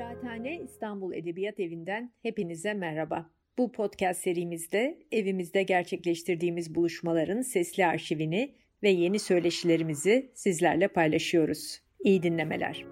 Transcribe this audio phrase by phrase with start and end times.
[0.00, 3.30] Kıraathane İstanbul Edebiyat Evi'nden hepinize merhaba.
[3.58, 11.80] Bu podcast serimizde evimizde gerçekleştirdiğimiz buluşmaların sesli arşivini ve yeni söyleşilerimizi sizlerle paylaşıyoruz.
[12.04, 12.84] İyi dinlemeler.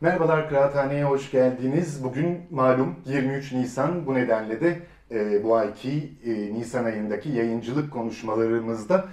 [0.00, 2.04] Merhabalar Kıraathane'ye hoş geldiniz.
[2.04, 4.78] Bugün malum 23 Nisan bu nedenle de
[5.10, 9.08] e, bu ayki e, Nisan ayındaki yayıncılık konuşmalarımızda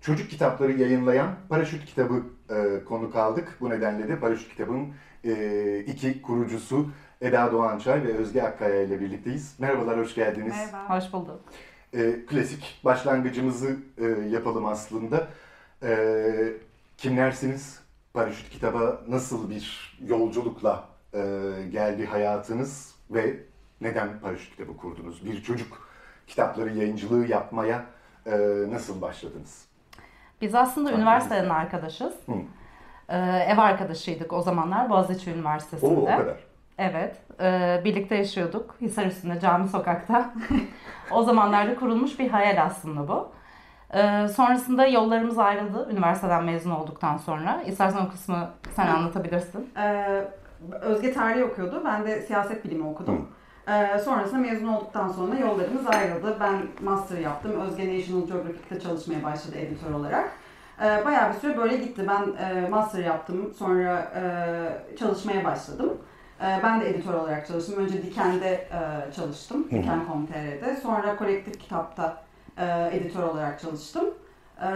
[0.00, 3.56] çocuk kitapları yayınlayan Paraşüt kitabı e, konuk aldık.
[3.60, 4.88] Bu nedenle de Paraşüt kitabın
[5.24, 6.86] e, iki kurucusu
[7.20, 9.54] Eda Doğançay ve Özge Akkaya ile birlikteyiz.
[9.58, 10.54] Merhabalar, hoş geldiniz.
[10.72, 10.96] Merhaba.
[10.96, 11.40] Hoş bulduk.
[11.92, 15.28] E, klasik başlangıcımızı e, yapalım aslında.
[15.82, 16.52] E,
[16.96, 17.80] kimlersiniz?
[18.12, 21.18] Paraşüt kitaba nasıl bir yolculukla e,
[21.70, 23.36] geldi hayatınız ve
[23.80, 25.24] neden Paraşüt kitabı kurdunuz?
[25.24, 25.90] Bir çocuk
[26.26, 27.84] kitapları yayıncılığı yapmaya
[28.26, 28.32] e,
[28.70, 29.64] nasıl başladınız?
[30.40, 32.12] Biz aslında üniversiteden arkadaşız.
[32.26, 32.32] Hı.
[33.08, 36.00] Ee, ev arkadaşıydık o zamanlar Boğaziçi Üniversitesi'nde.
[36.00, 36.36] Oo, o kadar.
[36.78, 37.16] Evet.
[37.40, 38.76] E, birlikte yaşıyorduk.
[38.80, 40.34] Hisar üstünde cami sokakta.
[41.10, 43.32] o zamanlarda kurulmuş bir hayal aslında bu.
[43.94, 47.62] E, sonrasında yollarımız ayrıldı üniversiteden mezun olduktan sonra.
[47.66, 49.70] İstersen o kısmı sen anlatabilirsin.
[49.76, 50.24] Ee,
[50.80, 51.82] Özge tarih okuyordu.
[51.84, 53.16] Ben de siyaset bilimi okudum.
[53.16, 53.39] Hı.
[53.70, 56.36] Ee, sonrasında mezun olduktan sonra yollarımız ayrıldı.
[56.40, 57.60] Ben master yaptım.
[57.60, 60.30] Özge National Geographic'te çalışmaya başladı editör olarak.
[60.82, 62.04] Ee, bayağı bir süre böyle gitti.
[62.08, 63.54] Ben e, master yaptım.
[63.58, 65.98] Sonra e, çalışmaya başladım.
[66.40, 67.84] E, ben de editör olarak çalıştım.
[67.84, 69.64] Önce Diken'de e, çalıştım.
[69.64, 70.76] Diken.com.tr'de.
[70.76, 72.22] Sonra Kolektif Kitap'ta
[72.58, 74.04] e, editör olarak çalıştım.
[74.62, 74.68] E,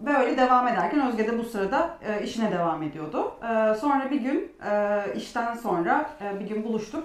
[0.00, 3.32] ve öyle devam ederken Özge de bu sırada e, işine devam ediyordu.
[3.42, 7.04] E, sonra bir gün e, işten sonra e, bir gün buluştuk.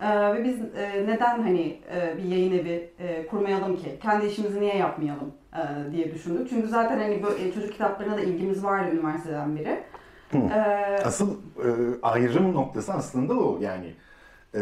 [0.00, 3.98] Ee, ve biz e, neden hani e, bir yayın evi e, kurmayalım ki?
[4.02, 6.48] Kendi işimizi niye yapmayalım e, diye düşündük.
[6.50, 9.82] Çünkü zaten hani böyle çocuk kitaplarına da ilgimiz vardı üniversiteden beri.
[10.34, 11.68] Ee, Asıl e,
[12.02, 13.94] ayrım noktası aslında o yani
[14.54, 14.60] e,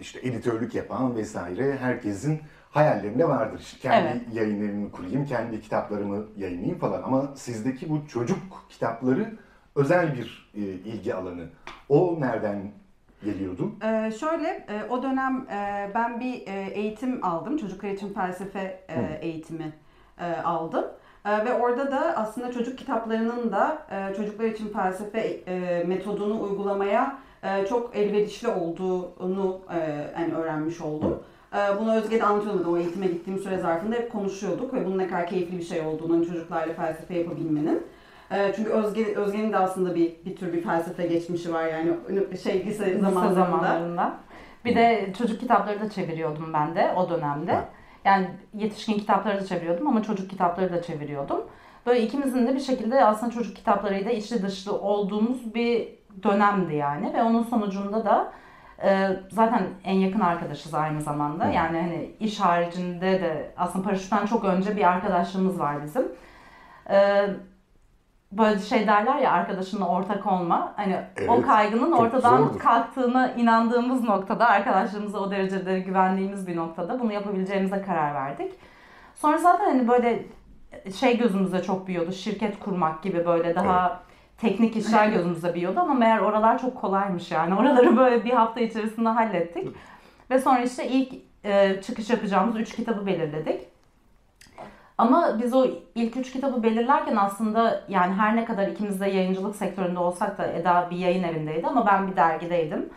[0.00, 2.40] işte editörlük yapan vesaire herkesin
[2.70, 3.60] hayallerinde vardır.
[3.60, 4.34] İşte kendi evet.
[4.34, 7.02] yayın evimi kurayım, kendi kitaplarımı yayınlayayım falan.
[7.02, 9.36] Ama sizdeki bu çocuk kitapları
[9.74, 11.44] özel bir e, ilgi alanı.
[11.88, 12.72] O nereden
[13.26, 13.70] geliyordu?
[13.84, 17.56] Ee, şöyle, e, o dönem e, ben bir e, eğitim aldım.
[17.56, 19.72] Çocuklar için felsefe e, eğitimi
[20.20, 20.84] e, aldım.
[21.24, 27.18] E, ve orada da aslında çocuk kitaplarının da e, çocuklar için felsefe e, metodunu uygulamaya
[27.42, 29.78] e, çok elverişli olduğunu e,
[30.20, 31.22] yani öğrenmiş oldum.
[31.50, 31.58] Hı.
[31.58, 32.72] E, bunu Özge'de anlatıyordum.
[32.72, 36.14] O eğitime gittiğim süre zarfında hep konuşuyorduk ve bunun ne kadar keyifli bir şey olduğunu,
[36.14, 37.82] hani çocuklarla felsefe yapabilmenin.
[38.32, 41.92] Ee, çünkü Özge, Özge'nin de aslında bir bir tür bir felsefe geçmişi var yani
[42.42, 43.34] şey lise, lise zamanlarında.
[43.34, 44.14] zamanlarında.
[44.64, 47.64] Bir de çocuk kitapları da çeviriyordum ben de o dönemde.
[48.04, 51.40] Yani yetişkin kitapları da çeviriyordum ama çocuk kitapları da çeviriyordum.
[51.86, 55.88] Böyle ikimizin de bir şekilde aslında çocuk kitaplarıyla içli dışlı olduğumuz bir
[56.22, 58.32] dönemdi yani ve onun sonucunda da
[58.82, 61.46] e, zaten en yakın arkadaşız aynı zamanda.
[61.46, 66.12] Yani hani iş haricinde de aslında paraşütten çok önce bir arkadaşlığımız var bizim.
[66.90, 67.26] E,
[68.32, 70.72] böyle şey derler ya arkadaşınla ortak olma.
[70.76, 72.58] Hani evet, o kaygının ortadan zordur.
[72.58, 78.52] kalktığına inandığımız noktada arkadaşlarımıza o derecede güvendiğimiz bir noktada bunu yapabileceğimize karar verdik.
[79.14, 80.24] Sonra zaten hani böyle
[80.94, 82.12] şey gözümüzde çok büyüyordu.
[82.12, 83.98] Şirket kurmak gibi böyle daha evet.
[84.38, 87.54] teknik işler gözümüzde büyüyordu ama meğer oralar çok kolaymış yani.
[87.60, 89.68] Oraları böyle bir hafta içerisinde hallettik.
[90.30, 91.12] Ve sonra işte ilk
[91.44, 93.75] e, çıkış yapacağımız üç kitabı belirledik.
[94.98, 99.56] Ama biz o ilk üç kitabı belirlerken aslında yani her ne kadar ikimiz de yayıncılık
[99.56, 102.88] sektöründe olsak da Eda bir yayın evindeydi ama ben bir dergideydim.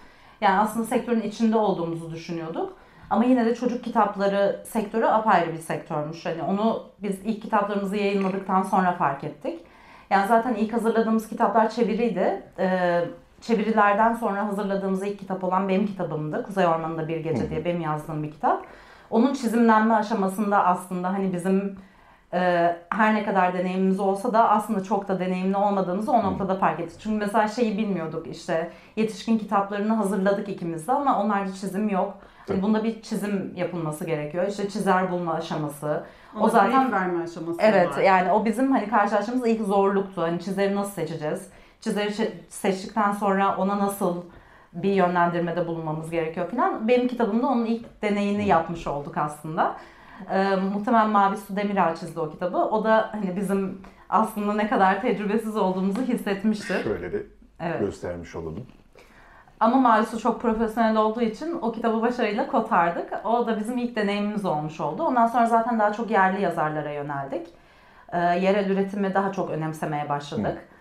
[0.42, 2.78] Yani aslında sektörün içinde olduğumuzu düşünüyorduk.
[3.10, 6.26] Ama yine de çocuk kitapları sektörü apayrı bir sektörmüş.
[6.26, 9.60] Hani onu biz ilk kitaplarımızı yayınladıktan sonra fark ettik.
[10.10, 12.44] Yani zaten ilk hazırladığımız kitaplar çeviriydi.
[12.60, 13.06] Ee,
[13.42, 16.44] çevirilerden sonra hazırladığımız ilk kitap olan benim kitabımdı.
[16.44, 18.66] Kuzey Ormanı'nda Bir Gece diye benim yazdığım bir kitap.
[19.10, 21.78] Onun çizimlenme aşamasında aslında hani bizim
[22.34, 26.80] e, her ne kadar deneyimimiz olsa da aslında çok da deneyimli olmadığımızı o noktada fark
[26.80, 27.00] ettik.
[27.04, 32.18] Çünkü mesela şeyi bilmiyorduk işte yetişkin kitaplarını hazırladık ikimiz de ama onlarda çizim yok.
[32.50, 34.48] Yani bunda bir çizim yapılması gerekiyor.
[34.48, 36.04] İşte çizer bulma aşaması.
[36.36, 37.60] Ona o zaten verme aşaması.
[37.62, 38.02] Evet var.
[38.02, 40.22] yani o bizim hani karşılaştığımız ilk zorluktu.
[40.22, 41.50] Hani çizeri nasıl seçeceğiz?
[41.82, 44.24] Çizeri seçtikten sonra ona nasıl
[44.74, 46.88] bir yönlendirmede bulunmamız gerekiyor falan.
[46.88, 49.76] Benim kitabımda onun ilk deneyini yapmış olduk aslında.
[50.32, 52.58] E, muhtemelen Mavi Su Demirel çizdi o kitabı.
[52.58, 56.84] O da hani bizim aslında ne kadar tecrübesiz olduğumuzu hissetmiştir.
[56.84, 57.24] Şöyle de
[57.60, 57.80] evet.
[57.80, 58.66] göstermiş olalım.
[59.60, 63.26] Ama Marisu çok profesyonel olduğu için o kitabı başarıyla kotardık.
[63.26, 65.04] O da bizim ilk deneyimimiz olmuş oldu.
[65.04, 67.48] Ondan sonra zaten daha çok yerli yazarlara yöneldik.
[68.14, 70.58] Ee, yerel üretimi daha çok önemsemeye başladık.
[70.58, 70.79] Ee,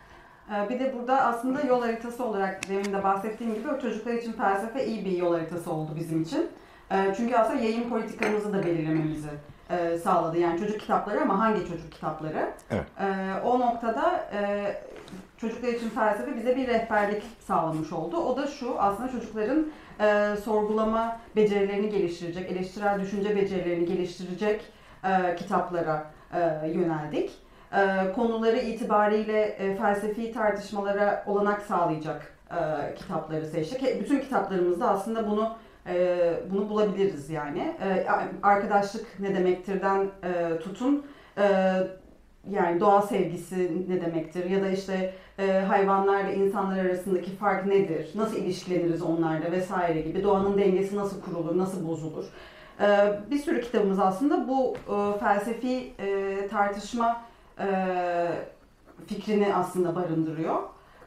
[0.71, 4.87] Bir de burada aslında yol haritası olarak demin de bahsettiğim gibi o çocuklar için felsefe
[4.87, 6.47] iyi bir yol haritası oldu bizim için.
[6.93, 9.29] Ee, Çünkü aslında yayın politikamızı da belirlememizi
[9.71, 10.39] e, sağladı.
[10.39, 12.51] Yani çocuk kitapları ama hangi çocuk kitapları?
[12.71, 12.85] Evet.
[13.01, 13.05] Ee,
[13.45, 14.73] O noktada e,
[15.37, 18.17] çocuklar için felsefe bize bir rehberlik sağlamış oldu.
[18.17, 19.67] O da şu aslında çocukların
[20.01, 24.61] e, sorgulama becerilerini geliştirecek, eleştirel düşünce becerilerini geliştirecek
[25.39, 26.11] kitaplara
[26.75, 27.31] yöneldik
[27.73, 34.01] e, konuları itibariyle e, felsefi tartışmalara olanak sağlayacak e, kitapları seçtik.
[34.01, 35.57] Bütün kitaplarımızda aslında bunu
[36.51, 37.77] bunu bulabiliriz yani.
[38.43, 41.07] Arkadaşlık ne demektirden e, tutun
[42.51, 48.37] yani doğa sevgisi ne demektir ya da işte e, hayvanlarla insanlar arasındaki fark nedir, nasıl
[48.37, 52.25] ilişkileniriz onlarla vesaire gibi doğanın dengesi nasıl kurulur, nasıl bozulur.
[53.31, 54.75] Bir sürü kitabımız aslında bu
[55.21, 57.28] felsefi e, tartışma
[59.07, 60.57] fikrini aslında barındırıyor.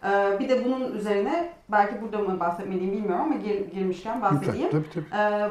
[0.05, 4.69] E, bir de bunun üzerine belki burada mı bahsetmeliyim bilmiyorum ama gir- girmişken bahsedeyim.
[4.71, 5.05] Tabii tabii.
[5.21, 5.49] Ee,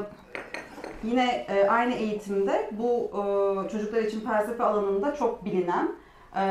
[1.03, 5.89] yine e, aynı eğitimde bu e, çocuklar için felsefe alanında çok bilinen,
[6.35, 6.41] e,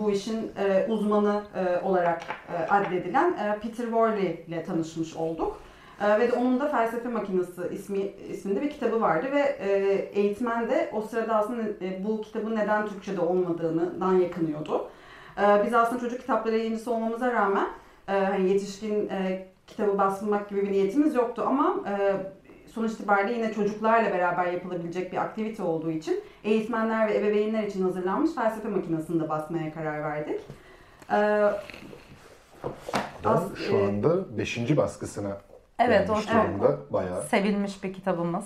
[0.00, 0.52] bu işin
[0.88, 1.42] uzmanı
[1.82, 2.22] olarak
[2.68, 5.58] addedilen Peter Worley ile tanışmış olduk.
[6.02, 7.98] E, ve de onun da Felsefe Makinesi ismi
[8.30, 9.68] isminde bir kitabı vardı ve e,
[10.20, 14.88] eğitmen de o sırada aslında e, bu kitabın neden Türkçe'de olmadığından yakınıyordu.
[15.42, 17.66] E, biz aslında çocuk kitapları yayıncısı olmamıza rağmen
[18.08, 22.12] e, hani yetişkin e, kitabı basmak gibi bir niyetimiz yoktu ama e,
[22.74, 28.34] sonuç itibariyle yine çocuklarla beraber yapılabilecek bir aktivite olduğu için eğitmenler ve ebeveynler için hazırlanmış
[28.34, 30.40] felsefe makinesini de basmaya karar verdik.
[31.10, 31.16] E,
[33.24, 34.76] Da As- şu e, anda 5.
[34.76, 35.38] baskısına
[35.78, 36.92] Evet, o çok.
[36.92, 37.22] Bayağı.
[37.22, 38.44] sevilmiş bir kitabımız.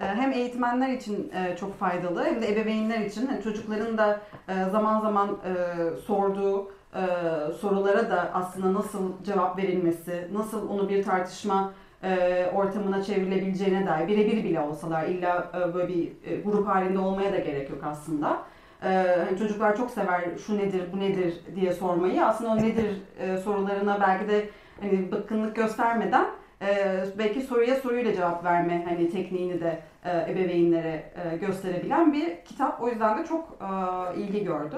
[0.00, 4.64] Ee, hem eğitmenler için e, çok faydalı hem de ebeveynler için hani çocukların da e,
[4.70, 6.72] zaman zaman e, sorduğu
[7.60, 11.72] sorulara da aslında nasıl cevap verilmesi, nasıl onu bir tartışma
[12.54, 16.12] ortamına çevrilebileceğine dair birebir bile olsalar illa böyle bir
[16.44, 18.42] grup halinde olmaya da gerek yok aslında.
[18.80, 23.02] Hani çocuklar çok sever şu nedir bu nedir diye sormayı aslında o nedir
[23.44, 24.48] sorularına belki de
[24.84, 26.26] hani bıkkınlık göstermeden
[26.62, 32.82] ee, belki soruya soruyla cevap verme hani tekniğini de e, ebeveynlere e, gösterebilen bir kitap.
[32.82, 34.76] O yüzden de çok e, ilgi gördü.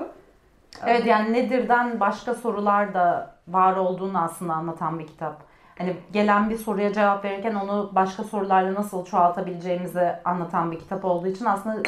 [0.86, 5.42] Evet yani nedirden başka sorular da var olduğunu aslında anlatan bir kitap.
[5.78, 11.26] Hani gelen bir soruya cevap verirken onu başka sorularla nasıl çoğaltabileceğimizi anlatan bir kitap olduğu
[11.26, 11.82] için aslında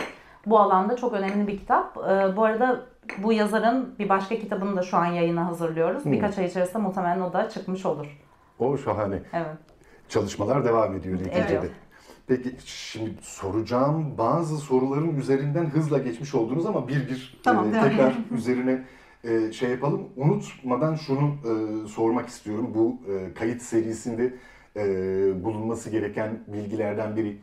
[0.47, 1.97] bu alanda çok önemli bir kitap.
[1.97, 2.81] Ee, bu arada
[3.23, 6.05] bu yazarın bir başka kitabını da şu an yayına hazırlıyoruz.
[6.05, 6.13] Hmm.
[6.13, 8.19] Birkaç ay içerisinde muhtemelen o da çıkmış olur.
[8.59, 9.23] O şahane.
[9.33, 9.47] Evet.
[10.09, 11.53] Çalışmalar devam ediyor neticede.
[11.53, 11.71] Evet.
[12.27, 17.89] Peki şimdi soracağım bazı soruların üzerinden hızla geçmiş oldunuz ama bir bir Tamam, e, devam
[17.89, 18.85] tekrar üzerine
[19.25, 20.09] e, şey yapalım.
[20.17, 22.73] Unutmadan şunu e, sormak istiyorum.
[22.75, 24.35] Bu e, kayıt serisinde
[24.77, 24.85] e,
[25.45, 27.41] bulunması gereken bilgilerden biri.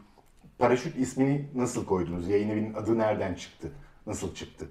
[0.60, 2.28] Paraşüt ismini nasıl koydunuz?
[2.28, 3.72] Yayın evinin adı nereden çıktı?
[4.08, 4.68] Nasıl çıktı?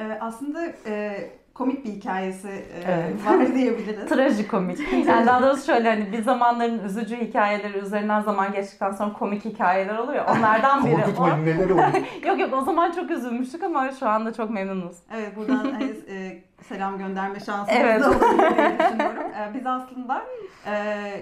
[0.00, 1.16] E, aslında e,
[1.54, 3.26] komik bir hikayesi e, Evet.
[3.26, 4.08] var diyebiliriz.
[4.08, 4.78] Trajikomik.
[5.06, 9.98] Yani daha doğrusu şöyle hani bir zamanların üzücü hikayeleri üzerinden zaman geçtikten sonra komik hikayeler
[9.98, 10.24] oluyor.
[10.36, 10.96] Onlardan biri o.
[11.04, 11.82] Korkutmayın neler oldu?
[12.26, 14.96] Yok yok o zaman çok üzülmüştük ama şu anda çok memnunuz.
[15.14, 18.00] Evet buradan hani, e, selam gönderme şansımız Evet.
[18.02, 19.22] da olabilir diye düşünüyorum.
[19.40, 20.22] E, biz aslında
[20.66, 20.72] e,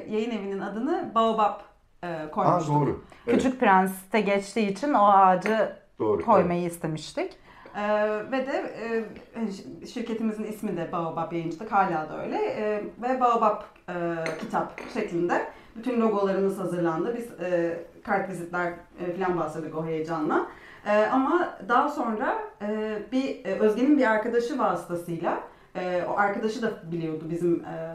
[0.08, 1.60] yayın evinin adını Baobab
[2.02, 2.74] e, Aa koymuştuk.
[2.74, 3.04] doğru.
[3.26, 6.24] Evet, Küçük Prens'te geçtiği için o ağacı doğru.
[6.24, 7.32] koymayı istemiştik.
[7.76, 13.20] Ee, ve de e, ş- şirketimizin ismi de Baobab Yayıncılık hala da öyle Ee, ve
[13.20, 13.94] Baobab e,
[14.40, 15.46] kitap şeklinde
[15.76, 17.14] bütün logolarımız hazırlandı.
[17.18, 20.46] Biz e, kartvizitler e, falan bastırdık o heyecanla.
[20.86, 25.40] E, ama daha sonra e, bir e, Özge'nin bir arkadaşı vasıtasıyla
[25.76, 27.94] e, o arkadaşı da biliyordu bizim e,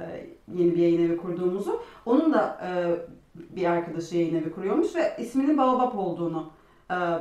[0.53, 1.81] yeni bir yayın evi kurduğumuzu.
[2.05, 2.69] Onun da e,
[3.55, 6.62] bir arkadaşı yayın evi kuruyormuş ve isminin Baobab olduğunu e,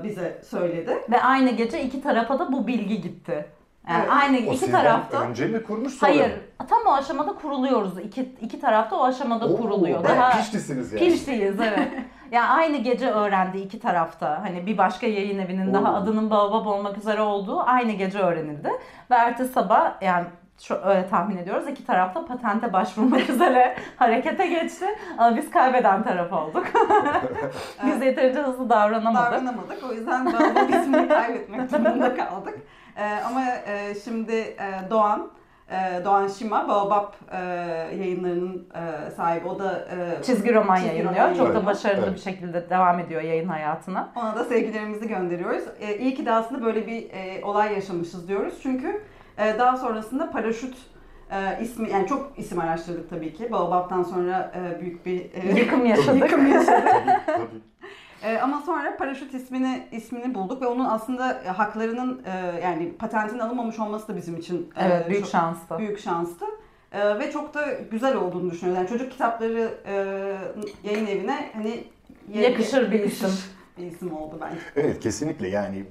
[0.04, 0.98] bize söyledi.
[1.10, 3.46] Ve aynı gece iki tarafa da bu bilgi gitti.
[3.88, 4.12] Yani Evet.
[4.22, 5.20] aynı O iki tarafta.
[5.22, 6.66] önce mi kurmuş sonra Hayır, mı?
[6.68, 7.98] tam o aşamada kuruluyoruz.
[7.98, 10.04] İki, iki tarafta o aşamada Oo, kuruluyor.
[10.04, 11.04] Daha piştisiniz yani.
[11.08, 11.88] Piştiyiz evet.
[12.32, 14.42] Yani aynı gece öğrendi iki tarafta.
[14.44, 15.96] Hani bir başka yayın evinin daha Oo.
[15.96, 18.68] adının Baobab olmak üzere olduğu aynı gece öğrenildi.
[19.10, 20.26] Ve ertesi sabah yani
[20.60, 24.86] şu öyle tahmin ediyoruz iki tarafta patente başvurmak üzere harekete geçti.
[25.18, 26.66] Ama biz kaybeden taraf olduk.
[27.86, 29.32] biz yeterince hızlı davranamadık.
[29.32, 29.82] davranamadık.
[29.90, 32.58] O yüzden Baobab ismini kaybetmek durumunda kaldık.
[32.96, 35.30] Ee, ama e, şimdi e, Doğan
[35.70, 37.36] e, Doğan Şima, Baobab e,
[37.96, 39.48] yayınlarının e, sahibi.
[39.48, 39.88] O da
[40.20, 41.24] e, Çizgi roman çizgi yayınlıyor.
[41.24, 42.14] roman Çok da başarılı Evet.
[42.14, 44.08] bir şekilde devam ediyor yayın hayatına.
[44.16, 45.64] Ona da sevgilerimizi gönderiyoruz.
[45.80, 48.54] E, iyi ki de aslında böyle bir e, olay yaşamışız diyoruz.
[48.62, 49.02] Çünkü
[49.38, 50.74] e, daha sonrasında paraşüt
[51.30, 53.52] e, ismi, yani çok isim araştırdık tabii ki.
[53.52, 56.22] Baobab'dan sonra e, büyük bir e, Yıkım yaşadık.
[56.22, 56.88] yıkım yaşadık.
[56.90, 57.46] Tabii, tabii.
[58.24, 63.78] E, ama sonra paraşüt ismini ismini bulduk ve onun aslında haklarının e, yani patentin alınmamış
[63.78, 65.78] olması da bizim için e, Evet büyük çok- şanstı.
[65.78, 66.44] büyük şanstı.
[66.92, 67.60] E, ve çok da
[67.90, 68.82] güzel olduğunu düşünüyorum.
[68.82, 69.94] Yani çocuk kitapları e,
[70.90, 71.84] yayın evine hani
[72.34, 73.30] Yakışır bir isim.
[73.78, 74.56] bir isim oldu bence.
[74.76, 75.84] Evet kesinlikle yani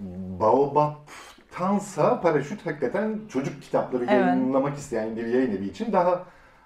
[1.60, 4.12] Baobab'tansa paraşüt hakikaten çocuk kitapları Evet.
[4.26, 6.24] yayınlamak isteyen bir yayın evi için daha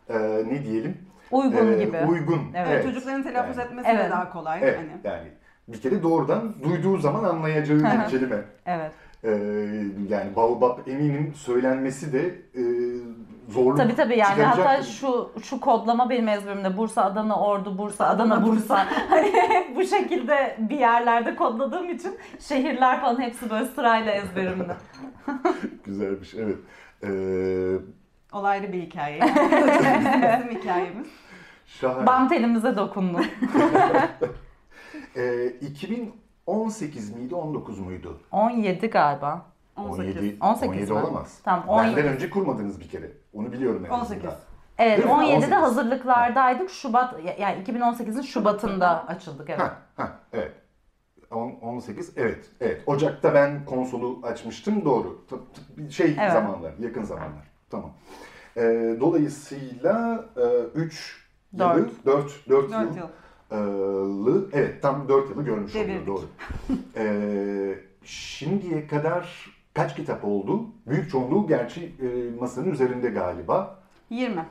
[0.10, 0.18] e,
[0.52, 0.98] ne diyelim
[1.32, 1.98] Uygun e, gibi.
[2.10, 2.42] uygun.
[2.56, 4.06] Evet, Çocukların telaffuz Yani- etmesi Evet.
[4.06, 4.60] de daha kolay.
[4.64, 4.90] Evet Hani.
[5.16, 5.28] yani
[5.68, 8.42] bir kere doğrudan duyduğu zaman anlayacağı bir kelime.
[8.66, 8.92] Evet.
[9.24, 9.30] Ee,
[10.10, 12.62] yani Baobab eminim söylenmesi de e,
[13.50, 18.46] zorluk Tabii tabii yani hatta şu şu kodlama benim ezberimde Bursa, Adana, Ordu, Bursa, Adana,
[18.46, 18.86] Bursa.
[19.10, 24.76] hani hep bu şekilde bir yerlerde kodladığım için şehirler falan hepsi böyle sırayla ezberimde.
[25.84, 26.58] Güzelmiş evet.
[27.04, 27.08] Ee,
[28.38, 29.22] Olaylı bir hikaye.
[29.22, 31.08] Bizim hikayemiz.
[31.66, 32.06] şahane.
[32.06, 33.22] Bam telimize dokundu.
[35.16, 38.20] Ee, 2018 miydi 19 muydu?
[38.32, 39.46] 17 galiba.
[39.76, 40.18] 18.
[40.18, 40.98] 17, 18 17 mi?
[41.00, 41.40] olamaz.
[41.44, 41.98] Tamam, 17.
[41.98, 43.12] Benden önce kurmadınız bir kere.
[43.34, 44.12] Onu biliyorum en 18.
[44.26, 44.36] azından.
[44.78, 45.14] Evet Değil mi?
[45.14, 45.52] 17'de 18.
[45.52, 46.70] hazırlıklardaydık.
[46.70, 49.60] Şubat yani 2018'in Şubat'ında açıldık evet.
[49.62, 50.52] Ha, ha, evet.
[51.32, 55.26] On- 18 evet evet Ocak'ta ben konsolu açmıştım doğru
[55.90, 56.32] şey Evet.
[56.32, 57.92] zamanlar yakın zamanlar tamam
[58.58, 60.26] Ee, dolayısıyla
[60.76, 61.28] 3
[61.60, 61.78] Dört.
[61.78, 63.08] yılı 4 4 4 yıl yıl.
[63.52, 66.26] yılı evet tam 4 yılı görmüş oluyor doğru.
[66.98, 70.66] Ee, şimdiye kadar kaç kitap oldu?
[70.88, 73.76] Büyük çoğunluğu gerçi e, masanın üzerinde galiba.
[74.10, 74.46] 20.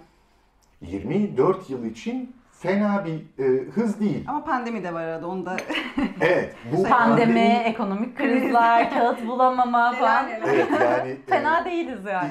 [0.81, 4.25] 24 yıl için fena bir e, hız değil.
[4.29, 5.57] Ama pandemi de var arada onu da.
[6.21, 6.55] Evet.
[6.73, 10.29] Bu Pandemi, pandemi- ekonomik krizler, kağıt bulamama falan.
[10.45, 12.31] Evet yani e, Fena değiliz yani.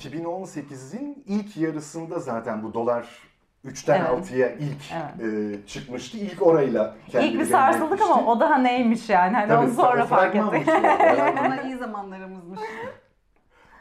[0.00, 3.08] 2018'in ilk yarısında zaten bu dolar
[3.66, 4.30] 3'ten Evet.
[4.30, 6.18] 6'ya ilk e, çıkmıştı.
[6.18, 9.36] İlk orayla kendini İlk bir sarsıldık ama o daha neymiş yani.
[9.36, 10.68] Hani Tabii, onu sonra fark ettik.
[10.68, 12.60] Onlar iyi zamanlarımızmış.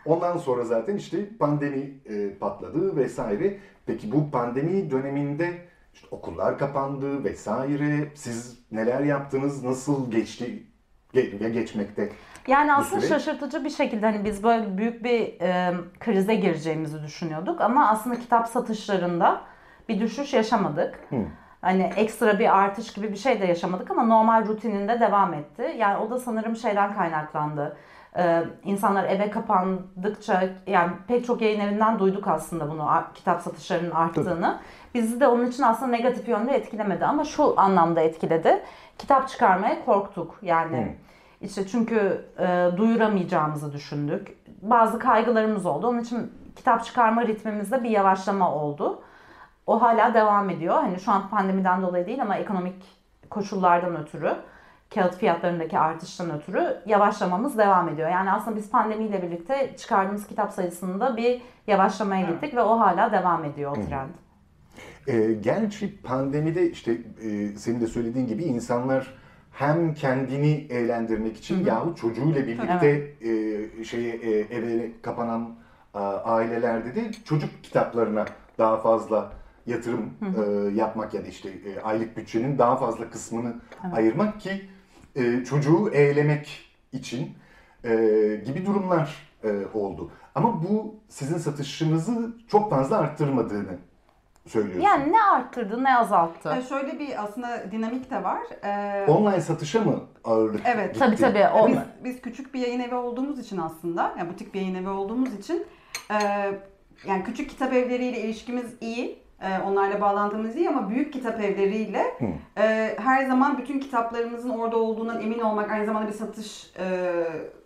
[0.05, 3.57] Ondan sonra zaten işte pandemi e, patladı vesaire.
[3.85, 5.57] Peki bu pandemi döneminde
[5.93, 8.11] işte okullar kapandı vesaire.
[8.15, 9.63] Siz neler yaptınız?
[9.63, 10.63] Nasıl geçti?
[11.13, 12.09] Ge- ve geçmekte.
[12.47, 13.13] Yani aslında süreç.
[13.13, 18.47] şaşırtıcı bir şekilde hani biz böyle büyük bir e, krize gireceğimizi düşünüyorduk ama aslında kitap
[18.47, 19.41] satışlarında
[19.89, 20.99] bir düşüş yaşamadık.
[21.61, 25.75] Hani ekstra bir artış gibi bir şey de yaşamadık ama normal rutininde devam etti.
[25.77, 27.77] Yani o da sanırım şeyden kaynaklandı.
[28.17, 34.59] Ee, insanlar eve kapandıkça yani pek çok yayın evinden duyduk aslında bunu kitap satışlarının arttığını.
[34.93, 38.61] Bizi de onun için aslında negatif yönde etkilemedi ama şu anlamda etkiledi.
[38.97, 40.39] Kitap çıkarmaya korktuk.
[40.41, 40.77] Yani
[41.41, 44.37] işte çünkü e, duyuramayacağımızı düşündük.
[44.61, 45.87] Bazı kaygılarımız oldu.
[45.87, 49.01] Onun için kitap çıkarma ritmimizde bir yavaşlama oldu.
[49.69, 50.75] O hala devam ediyor.
[50.75, 52.75] Hani şu an pandemiden dolayı değil ama ekonomik
[53.29, 54.35] koşullardan ötürü,
[54.93, 58.09] kağıt fiyatlarındaki artıştan ötürü yavaşlamamız devam ediyor.
[58.09, 63.45] Yani aslında biz pandemiyle birlikte çıkardığımız kitap sayısında bir yavaşlamaya gittik ve o hala devam
[63.45, 64.09] ediyor o trend.
[65.07, 69.13] E, gerçi pandemide işte e, senin de söylediğin gibi insanlar
[69.51, 72.87] hem kendini eğlendirmek için yahut çocuğuyla birlikte
[73.21, 75.55] e, şeye e, eve kapanan
[75.93, 78.25] a, ailelerde de çocuk kitaplarına
[78.57, 79.38] daha fazla
[79.69, 83.53] yatırım e, yapmak ya da işte e, aylık bütçenin daha fazla kısmını
[83.93, 84.69] ayırmak ki
[85.15, 87.31] e, çocuğu eğlemek için
[87.83, 87.89] e,
[88.45, 90.11] gibi durumlar e, oldu.
[90.35, 93.77] Ama bu sizin satışınızı çok fazla arttırmadığını
[94.47, 94.81] söylüyorsun.
[94.81, 96.49] Yani ne arttırdı ne azalttı.
[96.49, 98.41] Yani şöyle bir aslında dinamik de var.
[98.63, 100.93] Ee, Online satışa mı ağırlık Evet.
[100.93, 100.99] gitti?
[100.99, 101.47] Tabii tabii.
[101.47, 104.89] O, biz, biz küçük bir yayın evi olduğumuz için aslında, yani butik bir yayın evi
[104.89, 105.65] olduğumuz için
[106.11, 106.15] e,
[107.07, 109.19] yani küçük kitap evleriyle ilişkimiz iyi.
[109.41, 112.03] E, onlarla bağlantımız iyi ama büyük kitap evleriyle
[112.57, 117.13] e, her zaman bütün kitaplarımızın orada olduğundan emin olmak aynı zamanda bir satış e,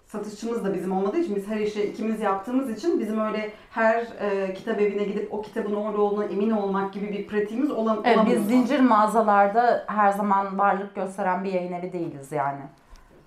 [0.05, 4.53] satışçımız da bizim olmadığı için biz her işi ikimiz yaptığımız için bizim öyle her e,
[4.53, 8.37] kitap evine gidip o kitabın orada olduğuna emin olmak gibi bir pratiğimiz olan, Evet, olamıyor.
[8.39, 12.61] biz zincir mağazalarda her zaman varlık gösteren bir yayın evi değiliz yani.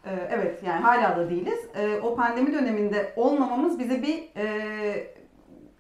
[0.07, 1.59] Ee, Evet yani hala da değiliz.
[1.77, 4.47] Ee, O pandemi döneminde olmamamız bize bir e,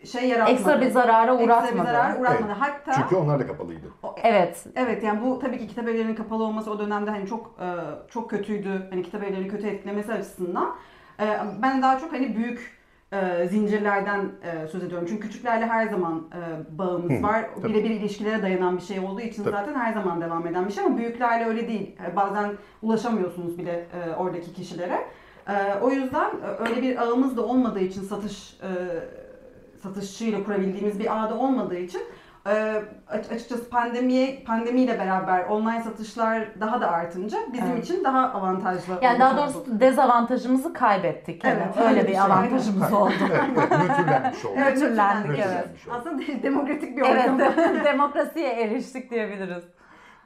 [0.05, 0.53] şey yaratmadı.
[0.57, 1.87] Ekstra bir zarara Ekstra bir uğratmadı.
[1.87, 2.53] zarar uğratmadı.
[2.53, 2.57] Evet.
[2.61, 3.87] Hatta Çünkü onlar da kapalıydı.
[4.23, 4.67] Evet.
[4.77, 7.67] evet yani bu tabii ki kitap evlerinin kapalı olması o dönemde hani çok e,
[8.11, 8.87] çok kötüydü.
[8.91, 10.75] Hani kitap evlerini kötü etkilemesi açısından.
[11.21, 11.25] E,
[11.63, 12.77] Ben daha çok hani büyük
[13.13, 15.07] e, zincirlerden e, söz ediyorum.
[15.11, 17.47] Çünkü küçüklerle her zaman e, bağımız Hı, var.
[17.65, 19.55] Birebir ilişkilere dayanan bir şey olduğu için Tabii.
[19.57, 21.97] zaten her zaman devam eden bir şey ama büyüklerle öyle değil.
[22.13, 22.51] E, bazen
[22.83, 25.07] ulaşamıyorsunuz bile e, oradaki kişilere.
[25.49, 28.69] E, o yüzden e, öyle bir ağımız da olmadığı için satış e,
[29.83, 32.03] satışçıyla kurabildiğimiz bir ağda olmadığı için
[32.49, 37.85] e, aç- açıkçası pandemiye pandemiyle beraber online satışlar daha da artınca bizim Evet.
[37.85, 38.99] için daha avantajlı.
[39.03, 41.45] Yani daha doğrusu dezavantajımızı kaybettik.
[41.45, 42.21] Yani Evet, öyle öyle bir şey.
[42.21, 43.13] avantajımız oldu.
[43.31, 44.55] Evet, nötrlenmiş oldu.
[44.59, 45.69] Evet, nötrlendik, evet.
[45.91, 47.39] Aslında demokratik bir evet, ortam.
[47.39, 49.65] de- demokrasiye eriştik diyebiliriz.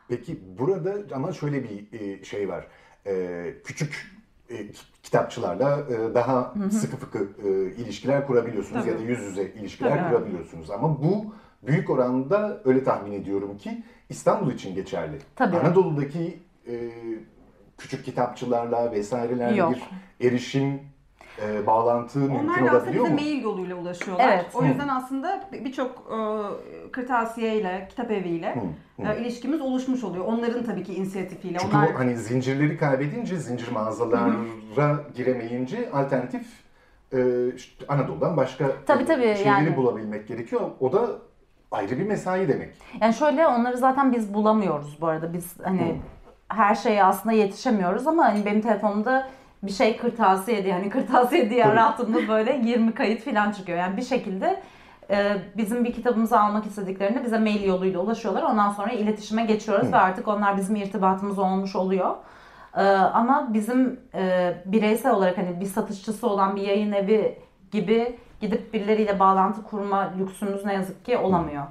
[0.09, 2.67] Peki burada ama şöyle bir e, şey var.
[3.07, 4.20] E, Küçük
[4.51, 4.67] e,
[5.03, 7.49] kitapçılarla e, daha sıkı fıkı e,
[7.83, 10.09] ilişkiler kurabiliyorsunuz ya da yüz yüze ilişkiler Tabii.
[10.09, 10.71] kurabiliyorsunuz.
[10.71, 15.19] Ama bu büyük oranda öyle tahmin ediyorum ki İstanbul için geçerli.
[15.37, 15.57] Tabii.
[15.57, 16.91] Anadolu'daki e,
[17.79, 19.75] küçük kitapçılarla vesairelerle Yok.
[20.21, 20.81] bir erişim,
[21.47, 23.21] e, bağlantı mümkün Onlar da aslında olabiliyor bize mu?
[23.21, 24.29] mail yoluyla ulaşıyorlar.
[24.29, 24.47] Evet.
[24.55, 26.19] O yüzden aslında bir- birçok e,
[26.93, 29.13] kırtasiyeyle, kitap eviyle Hı, hı.
[29.13, 30.25] e, ilişkimiz oluşmuş oluyor.
[30.25, 31.59] Onların tabii ki inisiyatifiyle.
[31.59, 34.35] Çünkü Onlar o hani zincirleri kaybedince, zincir mağazalara
[35.15, 36.47] giremeyince alternatif
[37.13, 37.19] e,
[37.57, 39.77] işte Anadolu'dan başka Tabii, e, tabii, şeyleri yani.
[39.77, 40.61] bulabilmek gerekiyor.
[40.81, 41.07] O da
[41.71, 42.75] ayrı bir mesai demek.
[43.01, 45.33] Yani şöyle onları zaten biz bulamıyoruz bu arada.
[45.33, 46.01] Biz hani
[46.49, 49.29] her şeye aslında yetişemiyoruz ama hani benim telefonumda
[49.63, 53.79] bir şey kırtasiye diye hani kırtasiye diye arattığımda böyle 20 kayıt falan çıkıyor.
[53.79, 54.63] Yani bir şekilde
[55.11, 58.43] e, bizim bir kitabımızı almak istediklerinde bize mail yoluyla ulaşıyorlar.
[58.43, 59.93] Ondan sonra iletişime geçiyoruz Hı.
[59.93, 62.17] ve artık onlar bizim irtibatımız olmuş oluyor.
[62.77, 67.39] E, ama bizim e, bireysel olarak hani bir satışçısı olan bir yayın evi
[67.71, 71.65] gibi gidip birileriyle bağlantı kurma lüksümüz ne yazık ki olamıyor.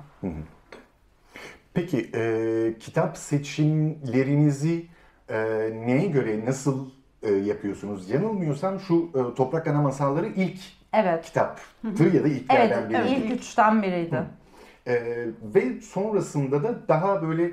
[1.73, 4.85] Peki e, kitap seçimlerinizi
[5.29, 5.37] e,
[5.85, 6.89] neye göre nasıl
[7.23, 8.09] e, yapıyorsunuz?
[8.09, 10.59] Yanılmıyorsam şu e, Toprak Ana Masalları ilk
[10.93, 11.25] Evet.
[11.25, 13.25] kitaptı ya da Evet, ilklerden biriydi.
[13.25, 14.23] ilk üçten biriydi.
[14.87, 17.51] Ee, ve sonrasında da daha böyle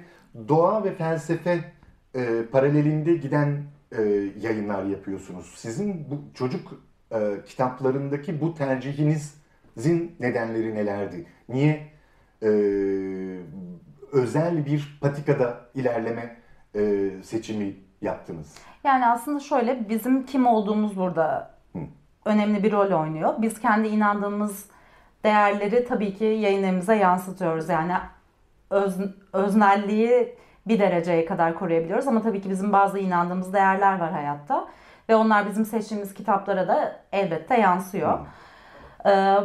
[0.49, 1.61] doğa ve felsefe
[2.15, 3.63] e, paralelinde giden
[3.99, 4.03] e,
[4.41, 5.53] yayınlar yapıyorsunuz.
[5.57, 11.27] Sizin bu çocuk e, kitaplarındaki bu tercihinizin nedenleri nelerdi?
[11.49, 11.87] Niye
[12.43, 12.49] e,
[14.13, 16.37] özel bir patikada ilerleme
[16.75, 17.75] e, seçimi
[18.07, 18.55] yaptınız?
[18.85, 21.51] Yani aslında şöyle bizim kim olduğumuz burada
[22.25, 23.35] önemli bir rol oynuyor.
[23.39, 24.69] Biz kendi inandığımız
[25.25, 27.69] değerleri tabii ki yayınlarımıza yansıtıyoruz.
[27.69, 27.93] Yani
[28.71, 28.97] öz,
[29.33, 30.35] öznelliği
[30.67, 34.69] bir dereceye kadar koruyabiliyoruz ama tabii ki bizim bazı inandığımız değerler var hayatta
[35.09, 38.19] ve onlar bizim seçtiğimiz kitaplara da elbette yansıyor.
[39.07, 39.37] Ee,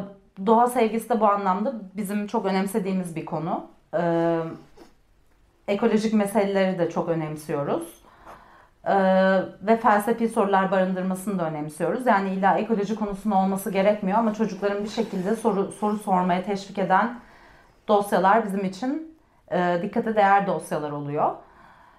[0.45, 3.65] doğa sevgisi de bu anlamda bizim çok önemsediğimiz bir konu.
[3.97, 4.39] Ee,
[5.67, 8.00] ekolojik meseleleri de çok önemsiyoruz.
[8.87, 8.93] Ee,
[9.61, 12.05] ve felsefi sorular barındırmasını da önemsiyoruz.
[12.05, 17.19] Yani illa ekoloji konusunun olması gerekmiyor ama çocukların bir şekilde soru soru sormaya teşvik eden
[17.87, 19.17] dosyalar bizim için
[19.51, 21.35] e, dikkate değer dosyalar oluyor.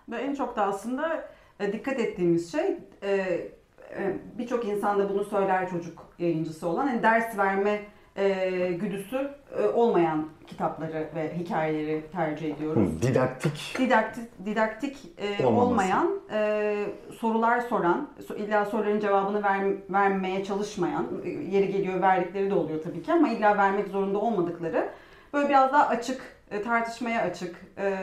[0.09, 1.25] Ve en çok da aslında
[1.61, 7.03] e, dikkat ettiğimiz şey e, e, birçok insan da bunu söyler çocuk yayıncısı olan hani
[7.03, 7.83] ders verme
[8.17, 13.03] e, güdüsü e, olmayan kitapları ve hikayeleri tercih ediyoruz.
[13.03, 13.75] Didaktik.
[13.79, 15.67] Didaktik, didaktik e, Olmaması.
[15.71, 16.75] olmayan, e,
[17.21, 22.83] sorular soran, so- illa soruların cevabını ver, vermeye çalışmayan, e, yeri geliyor verdikleri de oluyor
[22.83, 24.89] tabii ki ama illa vermek zorunda olmadıkları,
[25.33, 26.21] böyle biraz daha açık,
[26.51, 27.95] e, tartışmaya açık, e,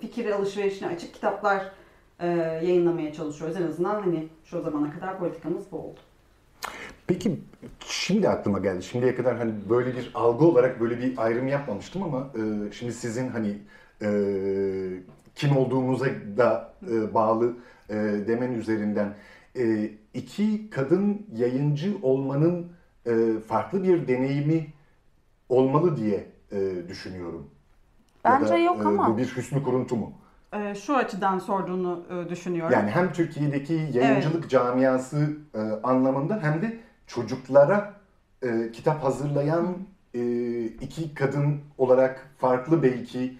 [0.00, 1.70] fikir alışverişine açık kitaplar
[2.20, 2.26] e,
[2.62, 3.56] yayınlamaya çalışıyoruz.
[3.56, 6.00] En azından hani şu zamana kadar politikamız bu oldu.
[7.06, 7.40] Peki
[7.86, 8.82] şimdi aklıma geldi.
[8.82, 13.28] Şimdiye kadar hani böyle bir algı olarak böyle bir ayrım yapmamıştım ama e, şimdi sizin
[13.28, 13.58] hani
[14.02, 14.08] e,
[15.34, 17.56] kim olduğumuza da e, bağlı
[17.88, 17.94] e,
[18.26, 19.14] demen üzerinden
[19.58, 22.72] e, iki kadın yayıncı olmanın
[23.06, 23.12] e,
[23.48, 24.66] farklı bir deneyimi
[25.48, 27.50] olmalı diye e, düşünüyorum.
[28.24, 29.08] Ya Bence da, yok e, ama.
[29.08, 30.12] Bu bir hüsnü kuruntu mu?
[30.52, 32.72] E, şu açıdan sorduğunu e, düşünüyorum.
[32.72, 38.02] Yani hem Türkiye'deki yayıncılık camiası e, anlamında hem de çocuklara
[38.72, 39.76] kitap hazırlayan
[40.80, 43.38] iki kadın olarak farklı belki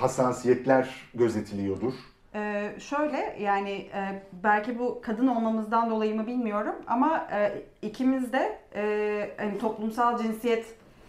[0.00, 1.92] hassasiyetler gözetiliyordur.
[2.36, 8.58] Ee, şöyle yani e, belki bu kadın olmamızdan dolayı mı bilmiyorum ama e, ikimiz de
[8.74, 10.66] e, hani toplumsal cinsiyet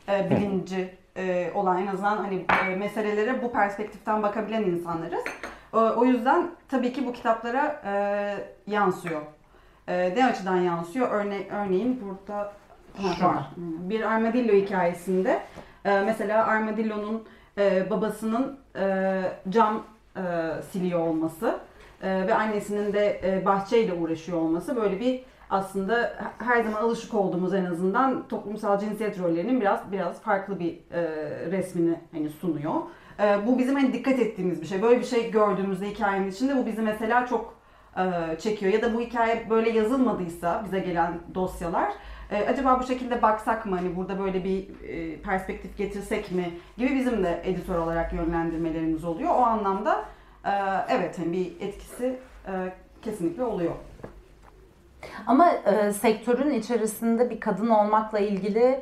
[0.10, 5.24] e, bilinci e, olan en azından hani e, meselelere bu perspektiften bakabilen insanlarız.
[5.74, 7.92] O, o yüzden tabii ki bu kitaplara e,
[8.72, 9.22] yansıyor.
[9.88, 11.10] E, ne açıdan yansıyor?
[11.12, 12.54] Örne örneğin burada
[13.22, 13.50] var.
[13.58, 15.40] Bir armadillo hikayesinde
[15.86, 17.28] e, mesela armadillo'nun
[17.58, 19.84] e, babasının e, cam
[20.18, 20.22] e,
[20.72, 21.60] siliyor olması
[22.02, 27.54] e, ve annesinin de e, bahçeyle uğraşıyor olması böyle bir aslında her zaman alışık olduğumuz
[27.54, 31.02] en azından toplumsal cinsiyet rollerinin biraz biraz farklı bir e,
[31.52, 32.74] resmini hani sunuyor.
[33.20, 34.82] E, bu bizim hani dikkat ettiğimiz bir şey.
[34.82, 37.54] Böyle bir şey gördüğümüzde hikayenin içinde bu bizi mesela çok
[37.98, 38.74] e, çekiyor.
[38.74, 41.94] Ya da bu hikaye böyle yazılmadıysa bize gelen dosyalar
[42.32, 46.96] e, acaba bu şekilde baksak mı hani burada böyle bir e, perspektif getirsek mi gibi
[46.96, 49.30] bizim de editör olarak yönlendirmelerimiz oluyor.
[49.30, 50.06] O anlamda
[50.46, 50.52] e,
[50.90, 53.74] evet hani bir etkisi e, kesinlikle oluyor.
[55.28, 58.82] Ama e, sektörün içerisinde bir kadın olmakla ilgili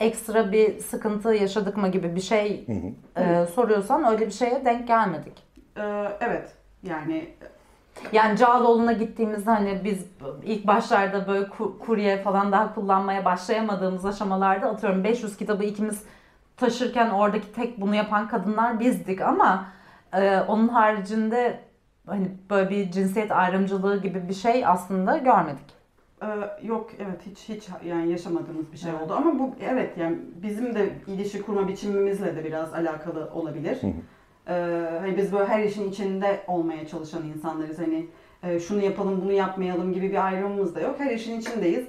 [0.00, 2.66] ekstra bir sıkıntı yaşadık mı gibi bir şey
[3.16, 5.42] e, soruyorsan öyle bir şeye denk gelmedik.
[5.76, 5.82] E,
[6.20, 7.28] evet yani
[8.12, 10.04] Yani Cağaloğlu'na gittiğimizde hani biz
[10.44, 16.02] ilk başlarda böyle ku- kurye falan daha kullanmaya başlayamadığımız aşamalarda atıyorum 500 kitabı ikimiz
[16.56, 19.64] taşırken oradaki tek bunu yapan kadınlar bizdik ama
[20.14, 21.60] e, onun haricinde
[22.06, 25.76] hani böyle bir cinsiyet ayrımcılığı gibi bir şey aslında görmedik.
[26.22, 26.26] Ee,
[26.66, 29.02] yok evet hiç hiç yani yaşamadığımız bir şey Evet.
[29.02, 33.78] oldu ama bu evet yani bizim de ilişki kurma biçimimizle de biraz alakalı olabilir.
[34.48, 34.52] Ee,
[35.00, 38.06] hani biz böyle her işin içinde olmaya çalışan insanlarız hani
[38.42, 40.94] e, şunu yapalım bunu yapmayalım gibi bir ayrımımız da yok.
[40.98, 41.86] Her işin içindeyiz.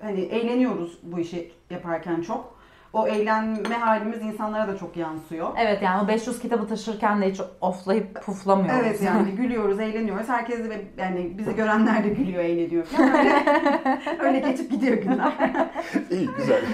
[0.00, 2.55] Hani eğleniyoruz bu işi yaparken çok.
[2.96, 5.48] O eğlenme halimiz insanlara da çok yansıyor.
[5.58, 8.86] Evet yani o 500 kitabı taşırken de hiç oflayıp puflamıyoruz.
[8.86, 10.28] Evet yani gülüyoruz, eğleniyoruz.
[10.28, 13.14] Herkes de yani bizi görenler de gülüyor, eğleniyor falan.
[13.14, 13.44] Öyle,
[14.20, 15.32] öyle geçip gidiyor günler.
[16.10, 16.64] İyi güzel.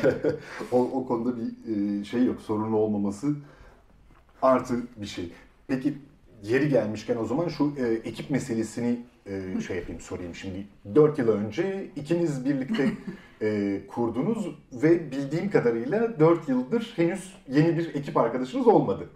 [0.73, 2.41] o, o konuda bir e, şey yok.
[2.43, 3.27] Sorun olmaması
[4.43, 5.33] artı bir şey.
[5.69, 5.99] Peki
[6.43, 10.67] yeri gelmişken o zaman şu e, ekip meselesini e, şey yapayım sorayım şimdi.
[10.95, 12.89] 4 yıl önce ikiniz birlikte
[13.43, 19.09] e, kurdunuz ve bildiğim kadarıyla 4 yıldır henüz yeni bir ekip arkadaşınız olmadı.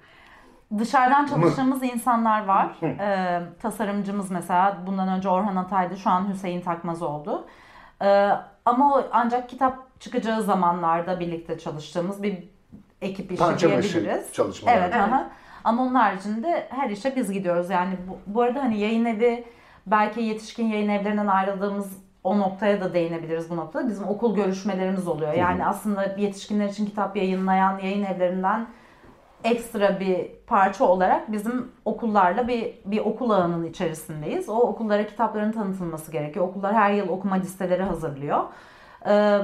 [0.79, 2.77] Dışarıdan çalıştığımız insanlar var.
[2.83, 5.97] Ee, tasarımcımız mesela bundan önce Orhan Atay'dı.
[5.97, 7.47] Şu an Hüseyin Takmaz oldu.
[8.03, 8.31] Ee,
[8.65, 12.39] ama o ancak kitap çıkacağı zamanlarda birlikte çalıştığımız bir
[13.03, 14.33] ekip işi Parça diyebiliriz.
[14.33, 14.77] çalışmalar.
[14.77, 15.09] Evet, Evet.
[15.09, 15.31] aha.
[15.65, 17.71] Ama onun haricinde her işe biz gidiyoruz.
[17.71, 19.45] Yani bu, bu arada hani yayın evi
[19.87, 23.89] belki yetişkin yayın evlerinden ayrıldığımız o noktaya da değinebiliriz bu noktada.
[23.89, 25.33] Bizim okul görüşmelerimiz oluyor.
[25.33, 28.67] Yani aslında yetişkinler için kitap yayınlayan yayın evlerinden
[29.45, 34.49] ekstra bir parça olarak bizim okullarla bir bir okul ağının içerisindeyiz.
[34.49, 36.49] O okullara kitapların tanıtılması gerekiyor.
[36.49, 38.45] Okullar her yıl okuma listeleri hazırlıyor.
[39.07, 39.39] Ee,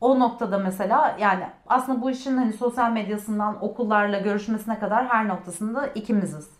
[0.00, 5.86] o noktada mesela yani aslında bu işin hani sosyal medyasından okullarla görüşmesine kadar her noktasında
[5.86, 6.57] ikimiziz.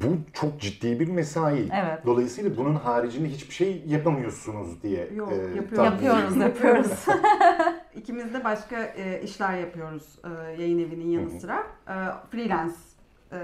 [0.00, 1.58] Bu çok ciddi bir mesai.
[1.60, 2.06] Evet.
[2.06, 5.08] Dolayısıyla bunun haricinde hiçbir şey yapamıyorsunuz diye.
[5.14, 5.92] Yok, e, yapıyoruz.
[5.92, 6.90] Yapıyoruz, yapıyoruz.
[7.96, 11.62] İkimiz de başka e, işler yapıyoruz e, yayın evinin yanı sıra.
[11.88, 11.94] E,
[12.30, 12.74] freelance,
[13.32, 13.38] e,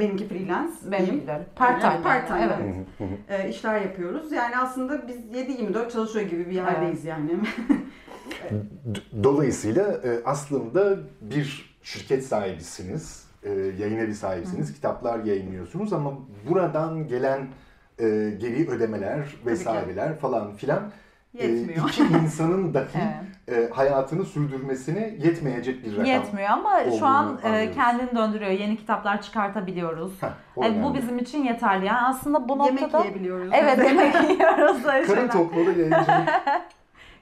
[0.00, 1.46] benimki freelance Benim de.
[1.56, 1.92] Part time.
[1.92, 2.76] Yani part time, Evet.
[3.28, 3.44] evet.
[3.44, 4.32] E, işler yapıyoruz.
[4.32, 7.30] Yani aslında biz 7-24 çalışıyor gibi bir yerdeyiz yani.
[8.84, 16.12] D- Dolayısıyla e, aslında bir şirket sahibisiniz, e, yayın evi sahibisiniz, kitaplar yayınlıyorsunuz ama
[16.50, 17.40] buradan gelen
[17.98, 18.04] e,
[18.40, 20.82] geri ödemeler vesaireler falan filan
[21.38, 21.88] e, Yetmiyor.
[21.88, 22.84] iki insanın dahi
[23.48, 23.70] Evet.
[23.70, 26.04] e, hayatını sürdürmesine yetmeyecek bir rakam.
[26.04, 28.50] Yetmiyor ama şu an e, kendini döndürüyor.
[28.50, 30.22] Yeni kitaplar çıkartabiliyoruz.
[30.22, 30.28] Heh,
[30.62, 31.86] Yani bu bizim için yeterli.
[31.86, 33.50] Yani aslında bu Yemek noktada yiyebiliyoruz.
[33.52, 34.82] Evet yemek yiyoruz.
[34.82, 36.28] Karın tokluğu yayıncılık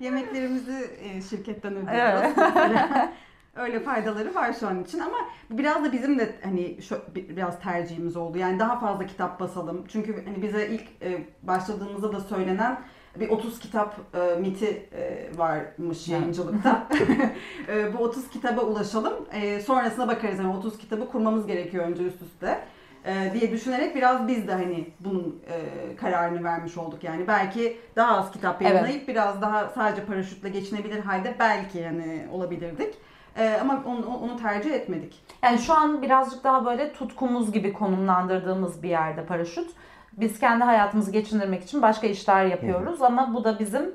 [0.00, 2.22] Yemeklerimizi e, şirketten ödüyoruz.
[2.37, 2.37] Evet.
[3.56, 5.16] Öyle faydaları var şu an için ama
[5.50, 8.38] biraz da bizim de hani şu, bi- biraz tercihimiz oldu.
[8.38, 9.84] Yani daha fazla kitap basalım.
[9.88, 12.80] Çünkü hani bize ilk e, başladığımızda da söylenen
[13.20, 16.88] bir 30 kitap e, miti e, varmış yayıncılıkta.
[17.68, 19.14] E, bu 30 kitaba ulaşalım.
[19.32, 20.38] E, sonrasına bakarız.
[20.38, 22.60] Yani 30 kitabı kurmamız gerekiyor önce üst üste.
[23.04, 27.04] e, diye düşünerek biraz biz de hani bunun e, kararını vermiş olduk.
[27.04, 28.72] Yani belki daha az kitap Evet.
[28.72, 32.94] yayınlayıp biraz daha sadece paraşütle geçinebilir halde belki yani olabilirdik.
[33.36, 35.24] E, ama onu, onu tercih etmedik.
[35.42, 39.70] Yani şu an birazcık daha böyle tutkumuz gibi konumlandırdığımız bir yerde paraşüt.
[40.12, 43.94] Biz kendi hayatımızı geçindirmek için başka işler yapıyoruz ama bu da bizim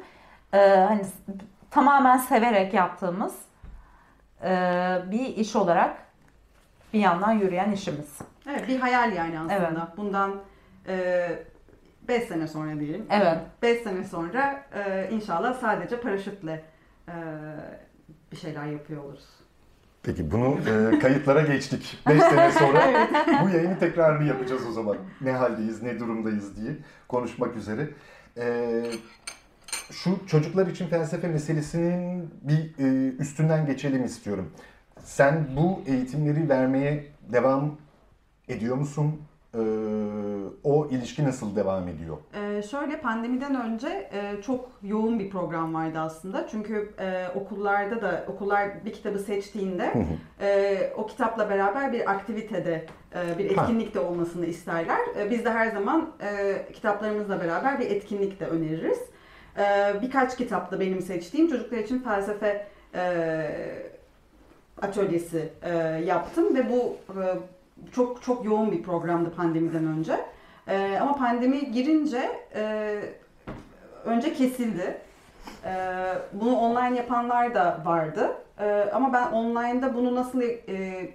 [0.54, 1.02] e, hani
[1.71, 3.36] tamamen severek yaptığımız
[4.43, 4.50] e,
[5.12, 5.97] bir iş olarak
[6.93, 8.17] bir yandan yürüyen işimiz.
[8.50, 9.54] Evet bir hayal yani aslında.
[9.54, 9.97] Evet.
[9.97, 10.32] Bundan
[12.08, 13.06] 5 sene sonra diyelim.
[13.10, 13.38] Evet.
[13.62, 16.63] 5 sene sonra e, inşallah sadece paraşütle
[17.08, 17.13] e,
[18.32, 19.26] bir şeyler yapıyor oluruz.
[20.04, 21.98] Peki bunu e, kayıtlara geçtik.
[22.08, 23.08] 5 sene sonra
[23.44, 24.98] bu yayını tekrarını yapacağız o zaman.
[25.22, 27.90] Ne haldeyiz, ne durumdayız diye konuşmak üzere.
[28.38, 28.84] E,
[29.92, 34.52] şu çocuklar için felsefe meselesinin bir e, üstünden geçelim istiyorum.
[35.04, 37.78] Sen bu eğitimleri vermeye devam
[38.48, 39.22] ediyor musun?
[39.58, 39.62] E,
[40.63, 42.17] o ilişki nasıl devam ediyor?
[42.34, 46.48] Ee, şöyle pandemiden önce e, çok yoğun bir program vardı aslında.
[46.48, 49.93] Çünkü e, okullarda da okullar bir kitabı seçtiğinde
[50.41, 55.00] e, o kitapla beraber bir aktivitede, e, bir etkinlik de olmasını isterler.
[55.20, 59.00] E, biz de her zaman e, kitaplarımızla beraber bir etkinlik de öneririz.
[59.58, 63.48] E, birkaç kitapta benim seçtiğim çocuklar için felsefe e,
[64.82, 67.24] atölyesi e, yaptım ve bu e,
[67.92, 70.20] çok çok yoğun bir programdı pandemiden önce.
[70.68, 72.96] E, ama pandemi girince e,
[74.06, 74.98] önce kesildi.
[75.66, 75.74] E,
[76.34, 78.32] bunu online yapanlar da vardı.
[78.60, 81.10] E, ama ben online'da bunu nasıl e,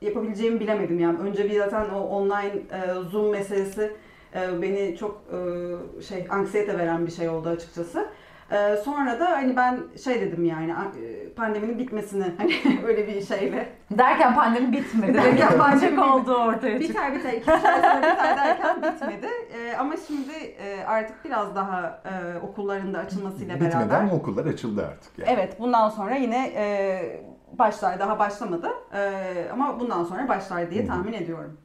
[0.00, 0.98] yapabileceğimi bilemedim.
[0.98, 3.92] Yani önce bir zaten o online e, Zoom meselesi
[4.34, 8.08] e, beni çok e, şey anksiyete veren bir şey oldu açıkçası.
[8.52, 12.54] Ee, sonra da hani ben şey dedim yani e, pandeminin bitmesini hani
[12.86, 13.68] öyle bir şeyle.
[13.90, 15.14] Derken pandemi bitmedi.
[15.14, 16.88] Derken pandemi oldu ortaya çıktı.
[16.88, 19.28] Biter biter iki sonra biter derken bitmedi.
[19.54, 23.80] Ee, ama şimdi e, artık biraz daha e, okulların da açılmasıyla beraber.
[23.80, 25.18] Bitmeden okullar açıldı artık.
[25.18, 25.30] Yani.
[25.30, 27.26] Evet bundan sonra yine e,
[27.58, 28.68] başlar daha başlamadı.
[28.94, 31.56] E, ama bundan sonra başlar diye tahmin ediyorum.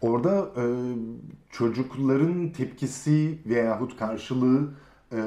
[0.00, 0.64] Orada e,
[1.50, 4.68] çocukların tepkisi veyahut karşılığı
[5.12, 5.18] e,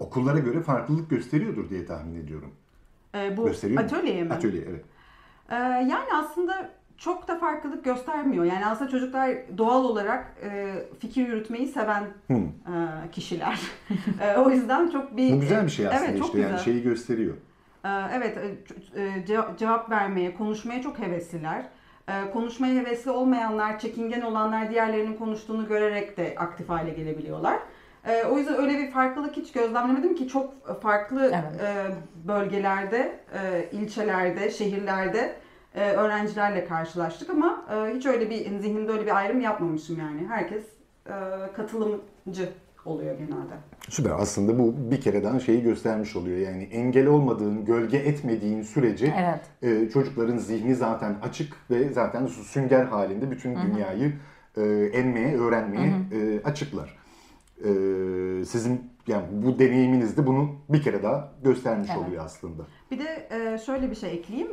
[0.00, 2.50] okullara göre farklılık gösteriyordur diye tahmin ediyorum.
[3.14, 4.32] E, bu Gösteriyor atölyeye mi?
[4.32, 4.84] Atölye evet.
[5.50, 8.44] Ee, yani aslında çok da farklılık göstermiyor.
[8.44, 12.34] Yani aslında çocuklar doğal olarak e, fikir yürütmeyi seven Hı.
[12.34, 13.60] e, kişiler.
[14.20, 15.32] E, o yüzden çok bir...
[15.32, 16.64] Bu güzel bir şey aslında Evet, çok işte yani güzel.
[16.64, 17.34] şeyi gösteriyor.
[17.84, 21.64] Ee, Evet, e, e, ce- cevap vermeye, konuşmaya çok hevesliler.
[22.08, 27.58] Ee, Konuşmaya hevesli olmayanlar, çekingen olanlar diğerlerinin konuştuğunu görerek de aktif hale gelebiliyorlar.
[28.06, 31.60] Ee, O yüzden öyle bir farklılık hiç gözlemlemedim ki çok farklı Evet.
[31.62, 31.86] e,
[32.28, 35.32] bölgelerde, e, ilçelerde, şehirlerde
[35.74, 40.26] e, öğrencilerle karşılaştık ama e, hiç öyle bir zihnimde öyle bir ayrım yapmamışım yani.
[40.28, 40.62] Herkes
[41.06, 41.12] e,
[41.56, 42.48] katılımcı
[42.84, 43.54] oluyor genelde.
[43.88, 44.10] Süper.
[44.10, 46.38] Aslında bu bir kere daha şeyi göstermiş oluyor.
[46.38, 49.40] Yani engel olmadığın, gölge etmediğin sürece Evet.
[49.62, 54.12] e, çocukların zihni zaten açık ve zaten sünger halinde bütün dünyayı
[54.56, 54.62] e,
[54.98, 57.01] emmeye, öğrenmeye e, açıklar.
[57.64, 62.06] E, sizin yani bu deneyiminiz de bunu bir kere daha göstermiş Evet.
[62.06, 62.62] oluyor aslında.
[62.90, 64.50] Bir de e, şöyle bir şey ekleyeyim.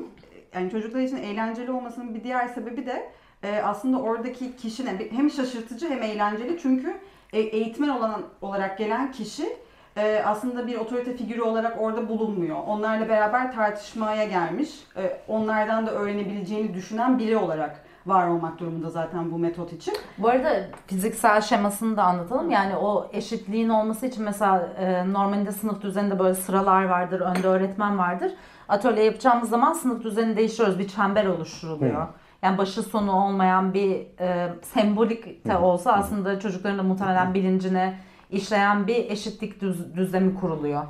[0.53, 3.11] Yani çocuklar için eğlenceli olmasının bir diğer sebebi de
[3.43, 6.93] e, aslında oradaki kişinin hem şaşırtıcı hem eğlenceli çünkü
[7.33, 9.57] e, eğitmen olan olarak gelen kişi
[9.97, 12.57] e, aslında bir otorite figürü olarak orada bulunmuyor.
[12.67, 19.31] Onlarla beraber tartışmaya gelmiş, e, onlardan da öğrenebileceğini düşünen biri olarak var olmak durumunda zaten
[19.31, 19.93] bu metot için.
[20.17, 20.49] Bu arada
[20.87, 22.51] fiziksel şemasını da anlatalım.
[22.51, 27.97] Yani o eşitliğin olması için mesela e, normalde sınıf düzeninde böyle sıralar vardır, önde öğretmen
[27.97, 28.31] vardır.
[28.69, 30.79] Atölye yapacağımız zaman sınıf düzenini değiştiriyoruz.
[30.79, 32.07] Bir çember oluşturuluyor.
[32.41, 38.87] Yani başı sonu olmayan bir e, sembolik de olsa aslında çocukların da muhtemelen bilincine işleyen
[38.87, 40.83] bir eşitlik düz, düzlemi kuruluyor.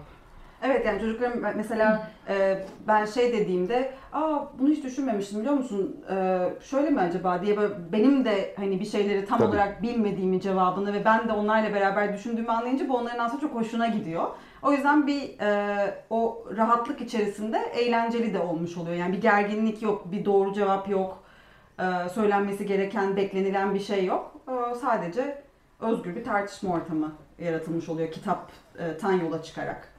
[0.63, 6.39] Evet yani çocuklarım mesela e, ben şey dediğimde aa bunu hiç düşünmemiştim biliyor musun E,
[6.62, 9.50] şöyle mi acaba diye böyle benim de hani bir şeyleri tam Tabii.
[9.50, 13.88] olarak bilmediğimi cevabını ve ben de onlarla beraber düşündüğümü anlayınca bu onların aslında çok hoşuna
[13.88, 14.28] gidiyor.
[14.63, 15.76] O yüzden bir e,
[16.10, 18.95] o rahatlık içerisinde eğlenceli de olmuş oluyor.
[18.95, 21.24] Yani bir gerginlik yok, bir doğru cevap yok,
[21.80, 24.36] e, söylenmesi gereken, beklenilen bir şey yok.
[24.48, 25.43] E, sadece
[25.80, 29.98] özgür bir tartışma ortamı yaratılmış oluyor kitaptan yola çıkarak.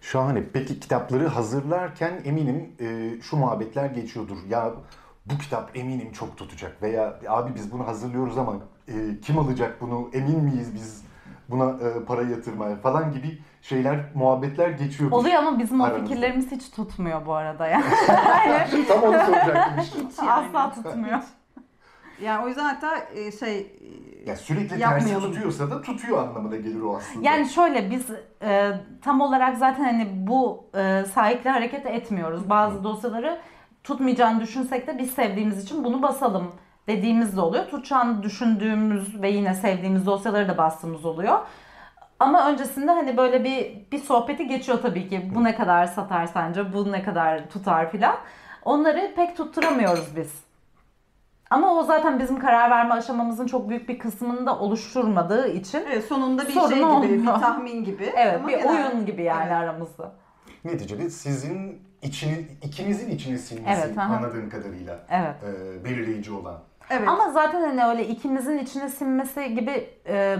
[0.00, 0.44] Şahane.
[0.52, 4.36] Peki kitapları hazırlarken eminim e, şu muhabbetler geçiyordur.
[4.48, 4.72] Ya
[5.26, 8.54] bu kitap eminim çok tutacak veya abi biz bunu hazırlıyoruz ama
[8.88, 11.04] e, kim alacak bunu emin miyiz biz
[11.48, 15.16] buna e, para yatırmaya falan gibi şeyler muhabbetler geçiyordur.
[15.16, 16.06] Oluyor ama bizim o Aranızda.
[16.06, 17.82] fikirlerimiz hiç tutmuyor bu arada ya.
[18.88, 20.30] Tam onu soracaktım işte.
[20.30, 21.18] Asla tutmuyor.
[22.22, 23.72] Yani o yüzden hatta e, şey
[24.28, 25.32] Ya sürekli tersi Yapmayalım.
[25.32, 27.28] tutuyorsa da tutuyor anlamına gelir o aslında.
[27.28, 28.06] Yani şöyle biz
[28.42, 32.50] e, tam olarak zaten hani bu e, sahikle hareket etmiyoruz.
[32.50, 33.38] Bazı dosyaları
[33.84, 36.52] tutmayacağını düşünsek de biz sevdiğimiz için bunu basalım
[36.86, 37.64] dediğimiz de oluyor.
[37.64, 41.38] Tutacağını düşündüğümüz ve yine sevdiğimiz dosyaları da bastığımız oluyor.
[42.20, 45.30] Ama öncesinde hani böyle bir bir sohbeti geçiyor tabii ki.
[45.34, 46.72] Bu ne kadar satar sence?
[46.72, 48.16] Bu ne kadar tutar filan.
[48.64, 50.47] Onları pek tutturamıyoruz biz.
[51.50, 56.04] Ama o zaten bizim karar verme aşamamızın çok büyük bir kısmını da oluşturmadığı için evet,
[56.04, 57.12] sonunda bir Sorun şey gibi, olmuyor.
[57.12, 58.04] bir tahmin gibi.
[58.16, 59.52] Evet Ama bir genel- oyun gibi yani Evet.
[59.52, 60.12] aramızda.
[60.64, 64.14] Neticede sizin içini, ikinizin içine sinmesi Evet, aha.
[64.14, 65.34] anladığım kadarıyla Evet.
[65.44, 66.58] e, belirleyici olan.
[66.90, 67.08] Evet.
[67.08, 70.36] Ama zaten hani öyle ikimizin içine sinmesi gibi e,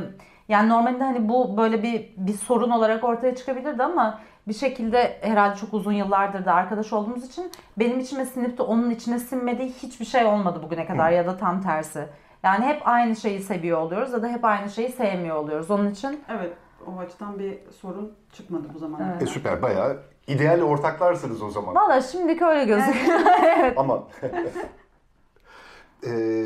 [0.48, 5.56] yani normalde hani bu böyle bir bir sorun olarak ortaya çıkabilirdi ama bir şekilde herhalde
[5.56, 10.04] çok uzun yıllardır da arkadaş olduğumuz için benim içime sinip de onun içine sinmediği hiçbir
[10.04, 12.06] şey olmadı bugüne kadar ya da tam tersi.
[12.42, 15.70] Yani hep aynı şeyi seviyor oluyoruz ya da hep aynı şeyi sevmiyor oluyoruz.
[15.70, 16.52] Onun için Evet,
[16.86, 19.22] o açıdan bir sorun çıkmadı bu zamana Evet.
[19.22, 21.74] E, süper bayağı ideal ortaklarsınız o zaman.
[21.74, 23.20] valla şimdilik öyle gözüküyor.
[23.44, 23.74] evet.
[23.78, 24.02] Ama
[26.06, 26.44] e,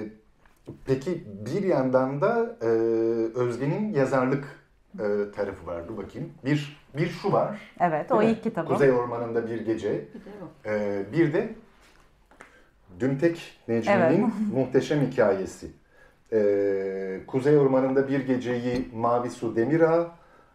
[0.87, 2.67] peki bir yandan da e,
[3.35, 4.62] Özge'nin yazarlık
[4.95, 5.05] e,
[5.37, 5.88] tarafı var.
[5.88, 6.33] Dur bakayım.
[6.45, 7.61] Bir, bir şu var.
[7.81, 8.27] Evet o mi?
[8.27, 8.69] ilk kitabı.
[8.69, 10.05] Kuzey Ormanı'nda bir gece.
[10.67, 11.49] E, bir de
[13.01, 14.19] Dümtek Necmi'nin Evet.
[14.55, 15.67] muhteşem hikayesi.
[16.33, 20.11] E, Kuzey Ormanı'nda bir geceyi Mavi Su Demirağ,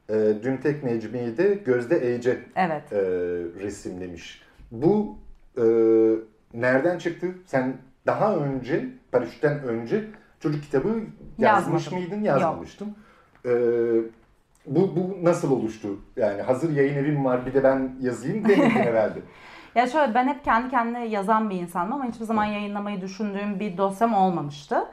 [0.10, 2.93] e, Dümtek Necmi'yi de Gözde Ece Evet.
[2.93, 2.97] e,
[3.63, 4.41] resimlemiş.
[4.71, 5.17] Bu
[5.58, 5.63] e,
[6.54, 7.28] nereden çıktı?
[7.45, 10.04] Sen daha önce, Paraşüt'ten önce
[10.39, 10.88] çocuk kitabı
[11.38, 12.00] yazmış Yazmadım.
[12.00, 12.23] mıydın?
[12.23, 12.95] Yazmamıştın.
[13.45, 13.52] E,
[14.67, 15.88] bu, bu nasıl oluştu?
[16.15, 19.19] Yani hazır yayın evim var bir de ben yazayım demedin herhalde.
[19.75, 23.77] Ya şöyle ben hep kendi kendine yazan bir insanım ama hiçbir zaman yayınlamayı düşündüğüm bir
[23.77, 24.86] dosyam olmamıştı.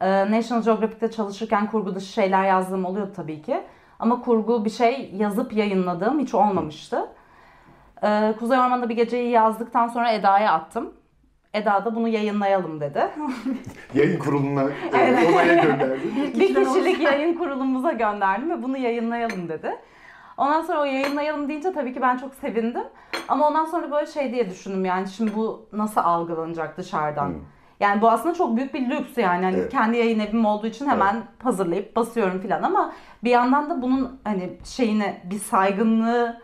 [0.00, 3.60] Ee, National Geographic'te çalışırken kurgu dışı şeyler yazdığım oluyordu tabii ki.
[3.98, 7.06] Ama kurgu bir şey yazıp yayınladığım hiç olmamıştı.
[8.02, 10.92] Ee, Kuzey Ormanı'nda bir geceyi yazdıktan sonra Eda'ya attım.
[11.54, 13.08] Eda da bunu yayınlayalım dedi.
[13.94, 16.00] Yayın kuruluna e, olaya gönderdi.
[16.40, 19.76] bir kişilik yayın kurulumuza gönderdim ve bunu yayınlayalım dedi.
[20.36, 22.84] Ondan sonra o yayınlayalım deyince tabii ki ben çok sevindim.
[23.28, 27.28] Ama ondan sonra böyle şey diye düşündüm yani şimdi bu nasıl algılanacak dışarıdan?
[27.28, 27.36] Hmm.
[27.80, 29.44] Yani bu aslında çok büyük bir lüks yani.
[29.44, 29.72] Hani Evet.
[29.72, 32.92] kendi yayın evim olduğu için hemen hazırlayıp basıyorum falan ama
[33.24, 36.36] bir yandan da bunun hani şeyine bir saygınlığının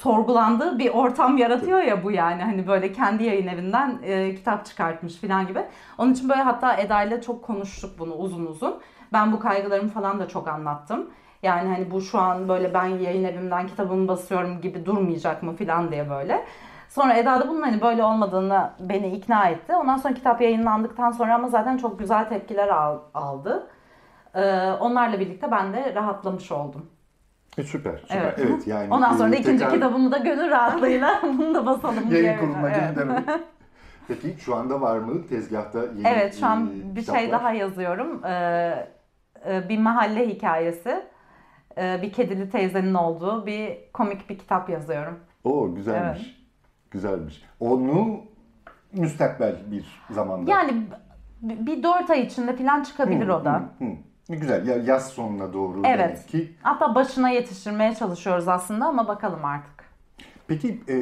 [0.00, 5.16] sorgulandığı bir ortam yaratıyor ya bu yani hani böyle kendi yayın evinden e, kitap çıkartmış
[5.16, 5.64] falan gibi.
[5.98, 8.80] Onun için böyle hatta Eda ile çok konuştuk bunu uzun uzun.
[9.12, 11.10] Ben bu kaygılarımı falan da çok anlattım.
[11.42, 15.90] Yani hani bu şu an böyle ben yayın evimden kitabımı basıyorum gibi durmayacak mı falan
[15.92, 16.44] diye böyle.
[16.88, 19.74] Sonra Eda da bunun hani böyle olmadığını beni ikna etti.
[19.76, 23.66] Ondan sonra kitap yayınlandıktan sonra ama zaten çok güzel tepkiler al- aldı.
[24.34, 26.90] Ee, onlarla birlikte ben de rahatlamış oldum.
[27.58, 28.22] E, süper, süper.
[28.22, 28.38] Evet.
[28.38, 28.66] Evet.
[28.66, 28.94] yani.
[28.94, 32.22] Ondan sonra e, ikinci tekrar kitabımı da gönül rahatlığıyla bunu da basalım diye.
[32.22, 32.96] Yayın kuruluna Evet.
[32.96, 33.28] göndermek.
[34.08, 37.20] Peki şu anda var mı tezgahta yeni Evet şu an e, bir kitaplar?
[37.20, 38.24] şey daha yazıyorum.
[38.24, 38.88] Ee,
[39.48, 41.02] e, bir mahalle hikayesi.
[41.78, 45.18] Ee, bir kedili teyzenin olduğu bir komik bir kitap yazıyorum.
[45.44, 46.42] Oo güzelmiş.
[46.90, 47.42] Güzelmiş.
[47.60, 48.20] Onu
[48.92, 50.50] müstakbel bir zamanda.
[50.50, 50.82] Yani
[51.42, 53.52] bir dört ay içinde falan çıkabilir o da.
[53.78, 53.90] Hı, hı.
[54.40, 54.66] Güzel.
[54.66, 55.98] Ya yaz sonuna doğru Evet.
[55.98, 56.52] demek ki.
[56.62, 59.84] Hatta başına yetiştirmeye çalışıyoruz aslında ama bakalım artık.
[60.48, 60.96] Peki e,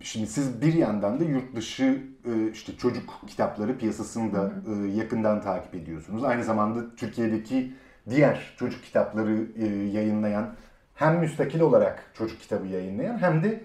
[0.00, 5.42] şimdi siz bir yandan da yurt dışı e, işte çocuk kitapları piyasasını da e, yakından
[5.42, 6.24] takip ediyorsunuz.
[6.24, 7.72] Aynı zamanda Türkiye'deki
[8.10, 10.54] diğer çocuk kitapları e, yayınlayan
[10.94, 13.60] hem müstakil olarak çocuk kitabı yayınlayan hem de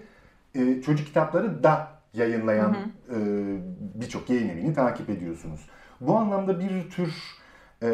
[0.54, 2.76] e, çocuk kitapları da yayınlayan
[3.10, 3.16] e,
[3.94, 5.60] birçok yayın evini takip ediyorsunuz.
[6.00, 7.14] Bu anlamda bir tür
[7.82, 7.88] e,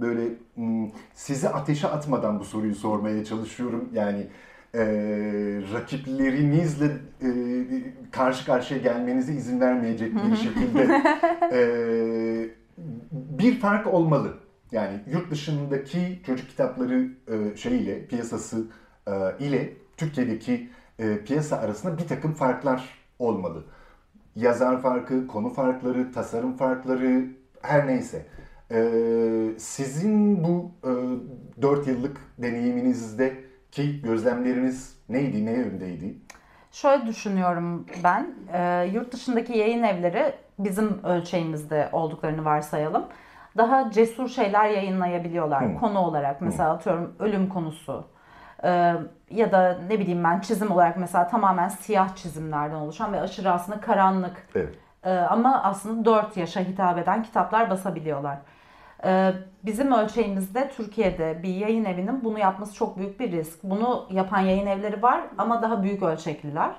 [0.00, 3.88] böyle m, sizi ateşe atmadan bu soruyu sormaya çalışıyorum.
[3.92, 4.26] Yani
[4.74, 4.82] e,
[5.72, 6.86] rakiplerinizle
[7.22, 7.28] e,
[8.10, 10.82] karşı karşıya gelmenize izin vermeyecek bir şekilde
[11.52, 11.60] e,
[13.12, 14.34] bir fark olmalı.
[14.72, 18.66] Yani yurt dışındaki çocuk kitapları e, şeyiyle piyasası
[19.06, 19.12] e,
[19.44, 23.64] ile Türkiye'deki e, piyasa arasında bir takım farklar olmalı.
[24.36, 27.26] Yazar farkı, konu farkları, tasarım farkları
[27.62, 28.26] her neyse.
[28.74, 36.14] E, sizin bu e, 4 yıllık deneyiminizdeki gözlemleriniz neydi, ne yöndeydi?
[36.70, 38.26] Şöyle düşünüyorum ben.
[38.52, 43.04] e, yurt dışındaki yayın evleri bizim ölçeğimizde olduklarını varsayalım.
[43.56, 45.78] Daha cesur şeyler yayınlayabiliyorlar Hı.
[45.80, 46.40] konu olarak.
[46.40, 48.04] Mesela atıyorum ölüm konusu.
[48.64, 48.94] e,
[49.30, 53.80] ya da ne bileyim ben çizim olarak mesela tamamen siyah çizimlerden oluşan ve aşırı aslında
[53.80, 54.74] karanlık Evet.
[55.04, 58.38] Ee, ama aslında 4 yaşa hitap eden kitaplar basabiliyorlar.
[59.04, 59.32] Ee,
[59.64, 63.64] bizim ölçeğimizde Türkiye'de bir yayın evinin bunu yapması çok büyük bir risk.
[63.64, 66.70] Bunu yapan yayın evleri var ama daha büyük ölçekliler.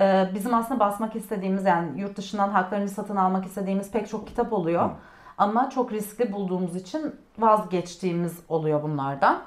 [0.00, 4.52] Ee, bizim aslında basmak istediğimiz yani yurt dışından haklarını satın almak istediğimiz pek çok kitap
[4.52, 4.90] oluyor.
[5.38, 9.42] Ama çok riskli bulduğumuz için vazgeçtiğimiz oluyor bunlardan.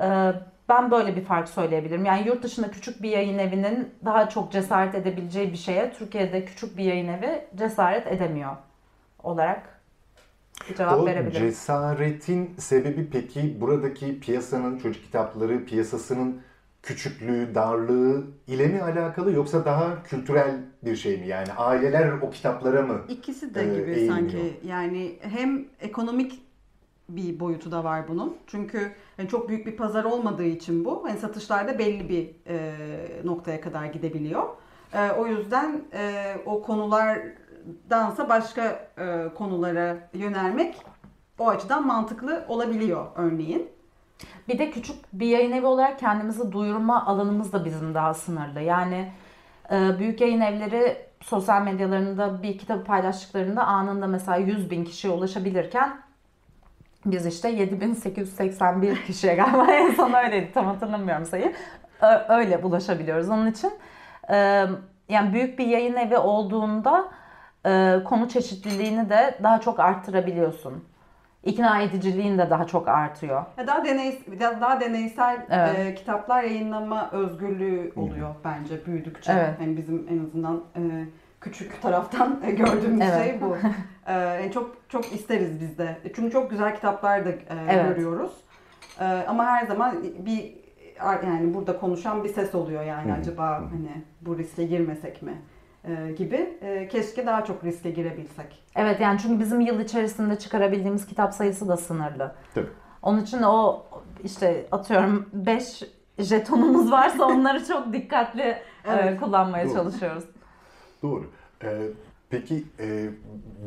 [0.00, 0.32] Ee,
[0.68, 2.04] ben böyle bir fark söyleyebilirim.
[2.04, 6.76] Yani yurt dışında küçük bir yayın evinin daha çok cesaret edebileceği bir şeye Türkiye'de küçük
[6.76, 8.56] bir yayın evi cesaret edemiyor
[9.22, 9.77] olarak
[10.76, 11.48] cevap o verebilirim.
[11.48, 16.40] cesaretin sebebi peki buradaki piyasanın, çocuk kitapları piyasasının
[16.82, 20.54] küçüklüğü, darlığı ile mi alakalı yoksa daha kültürel
[20.84, 21.26] bir şey mi?
[21.26, 23.00] Yani aileler o kitaplara mı?
[23.08, 24.16] İkisi de Ee, gibi eğilmiyor.
[24.18, 24.60] sanki.
[24.66, 26.42] Yani hem ekonomik
[27.08, 28.36] bir boyutu da var bunun.
[28.46, 31.04] Çünkü yani çok büyük bir pazar olmadığı için bu.
[31.04, 32.74] Hani satışlarda belli bir e,
[33.24, 34.42] noktaya kadar gidebiliyor.
[34.92, 36.62] E, o yüzden e, o
[37.90, 38.62] dansa başka
[38.98, 40.76] e, konulara yönelmek
[41.38, 43.68] o açıdan mantıklı olabiliyor örneğin.
[44.48, 48.60] Bir de küçük bir yayın evi olarak kendimizi duyurma alanımız da bizim daha sınırlı.
[48.60, 49.12] Yani
[49.70, 56.00] e, büyük yayın evleri sosyal medyalarında bir kitabı paylaştıklarında anında mesela 100 bin kişiye ulaşabilirken
[57.06, 61.52] biz işte 7881 kişiye galiba en son öyleydi tam hatırlamıyorum sayı.
[62.28, 63.28] Öyle ulaşabiliyoruz.
[63.28, 63.72] Onun için
[64.30, 64.66] e,
[65.08, 67.08] yani büyük bir yayın evi olduğunda
[67.66, 70.84] e, konu çeşitliliğini de daha çok arttırabiliyorsun
[71.44, 73.44] ikna ediciliğin de daha çok artıyor.
[73.66, 75.78] Daha deney daha deneysel evet.
[75.78, 79.32] e, kitaplar yayınlama özgürlüğü oluyor bence büyüdükçe.
[79.32, 79.50] Evet.
[79.60, 80.80] Yani bizim en azından e,
[81.40, 83.24] küçük taraftan e, gördüğümüz evet.
[83.24, 83.56] şey bu.
[84.06, 85.98] e, yani çok çok isteriz biz de.
[86.16, 87.38] Çünkü çok güzel kitaplar da e,
[87.70, 87.88] evet.
[87.88, 88.32] görüyoruz.
[89.00, 90.54] E, ama her zaman bir
[91.02, 93.20] yani burada konuşan bir ses oluyor yani hmm.
[93.20, 95.32] acaba hani bu riske girmesek mi?
[95.84, 96.58] E, gibi.
[96.62, 98.62] E, keşke daha çok riske girebilsek.
[98.76, 102.34] Evet yani çünkü bizim yıl içerisinde çıkarabildiğimiz kitap sayısı da sınırlı.
[102.54, 102.68] Tabii.
[103.02, 103.86] Onun için o
[104.24, 105.82] işte atıyorum 5
[106.18, 109.20] jetonumuz varsa onları çok dikkatli e, evet.
[109.20, 109.74] kullanmaya Doğru.
[109.74, 110.24] çalışıyoruz.
[111.02, 111.30] Doğru.
[111.64, 111.82] Ee,
[112.30, 113.08] peki e,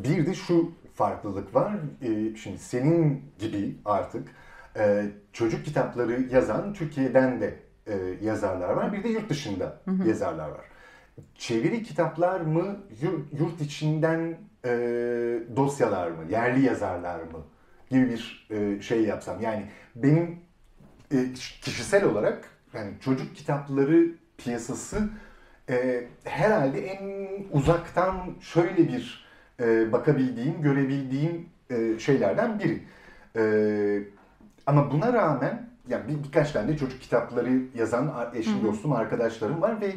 [0.03, 1.73] bir de şu farklılık var.
[2.01, 4.27] E, şimdi senin gibi artık
[4.77, 8.93] e, çocuk kitapları yazan Türkiye'den de e, yazarlar var.
[8.93, 10.07] Bir de yurt dışında hı hı.
[10.07, 10.70] yazarlar var
[11.35, 12.79] çeviri kitaplar mı,
[13.39, 14.69] yurt içinden e,
[15.55, 17.45] dosyalar mı, yerli yazarlar mı
[17.89, 19.41] gibi bir e, şey yapsam.
[19.41, 19.65] Yani
[19.95, 20.39] benim
[21.11, 24.07] e, kişisel olarak yani çocuk kitapları
[24.37, 25.09] piyasası
[25.69, 29.25] e, herhalde en uzaktan şöyle bir
[29.59, 32.81] e, bakabildiğim, görebildiğim e, şeylerden biri.
[33.35, 33.43] E,
[34.65, 39.81] ama buna rağmen yani bir, birkaç tane de çocuk kitapları yazan eşim, dostum, arkadaşlarım var
[39.81, 39.93] ve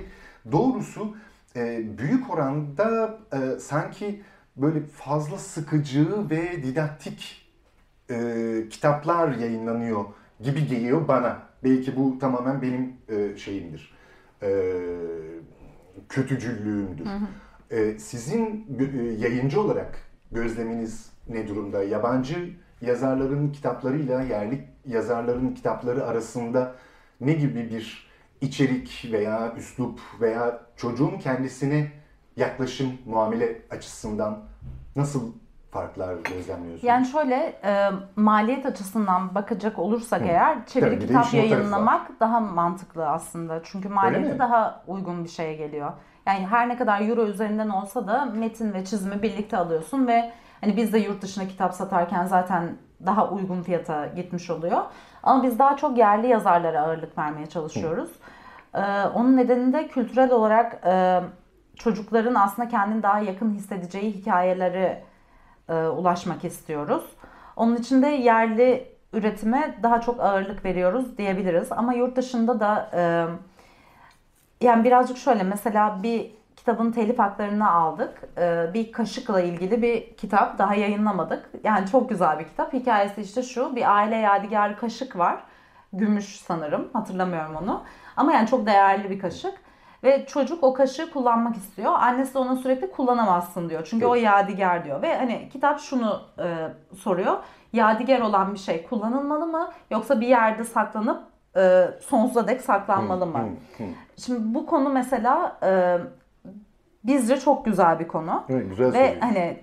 [0.52, 1.16] Doğrusu
[1.56, 4.22] e, büyük oranda e, sanki
[4.56, 7.50] böyle fazla sıkıcı ve didaktik
[8.10, 10.04] e, kitaplar yayınlanıyor
[10.40, 11.42] gibi geliyor bana.
[11.64, 13.94] Belki bu tamamen benim e, şeyimdir.
[14.42, 14.50] E,
[16.08, 17.06] kötücüllüğümdür.
[17.06, 17.76] Hı hı.
[17.76, 19.98] E, sizin e, yayıncı olarak
[20.32, 21.84] gözleminiz ne durumda?
[21.84, 26.74] Yabancı yazarların kitaplarıyla yerli yazarların kitapları arasında
[27.20, 28.06] ne gibi bir
[28.40, 31.92] içerik veya üslup veya çocuğun kendisine
[32.36, 34.38] yaklaşım, muamele açısından
[34.96, 35.32] nasıl
[35.70, 36.84] farklar gözlemliyorsunuz?
[36.84, 40.24] Yani şöyle e, maliyet açısından bakacak olursak Hı.
[40.24, 43.60] eğer çeviri Tabii, kitap yayınlamak daha mantıklı aslında.
[43.64, 45.92] Çünkü maliyeti daha uygun bir şeye geliyor.
[46.26, 50.76] Yani her ne kadar euro üzerinden olsa da metin ve çizimi birlikte alıyorsun ve hani
[50.76, 52.76] biz de yurt dışına kitap satarken zaten
[53.06, 54.82] daha uygun fiyata gitmiş oluyor.
[55.22, 58.10] Ama biz daha çok yerli yazarlara ağırlık vermeye çalışıyoruz.
[58.74, 58.80] Ee,
[59.14, 61.20] onun nedeni de kültürel olarak e,
[61.76, 65.02] çocukların aslında kendini daha yakın hissedeceği hikayeleri
[65.68, 67.04] e, ulaşmak istiyoruz.
[67.56, 71.72] Onun için de yerli üretime daha çok ağırlık veriyoruz diyebiliriz.
[71.72, 73.26] Ama yurt dışında da e,
[74.64, 76.30] yani birazcık şöyle mesela bir
[76.64, 78.36] kitabın telif haklarını aldık.
[78.74, 81.50] Bir kaşıkla ilgili bir kitap daha yayınlamadık.
[81.64, 82.72] Yani çok güzel bir kitap.
[82.72, 85.40] Hikayesi işte şu bir aile yadigarı kaşık var.
[85.92, 87.82] Gümüş sanırım hatırlamıyorum onu.
[88.16, 89.54] Ama yani çok değerli bir kaşık.
[90.04, 91.92] Ve çocuk o kaşığı kullanmak istiyor.
[91.92, 93.86] Annesi de ona sürekli kullanamazsın diyor.
[93.90, 94.12] Çünkü evet.
[94.12, 95.02] o yadigar diyor.
[95.02, 97.36] Ve hani kitap şunu e, soruyor.
[97.72, 99.70] Yadigar olan bir şey kullanılmalı mı?
[99.90, 101.22] Yoksa bir yerde saklanıp
[101.56, 103.48] e, sonsuza dek saklanmalı mı?
[104.16, 105.98] Şimdi bu konu mesela e,
[107.04, 108.44] bizce çok güzel bir konu.
[108.48, 109.60] Evet, güzel Ve hani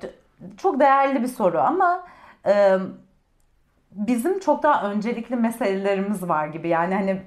[0.58, 2.04] çok değerli bir soru ama
[2.48, 2.78] e,
[3.92, 6.68] bizim çok daha öncelikli meselelerimiz var gibi.
[6.68, 7.22] Yani hani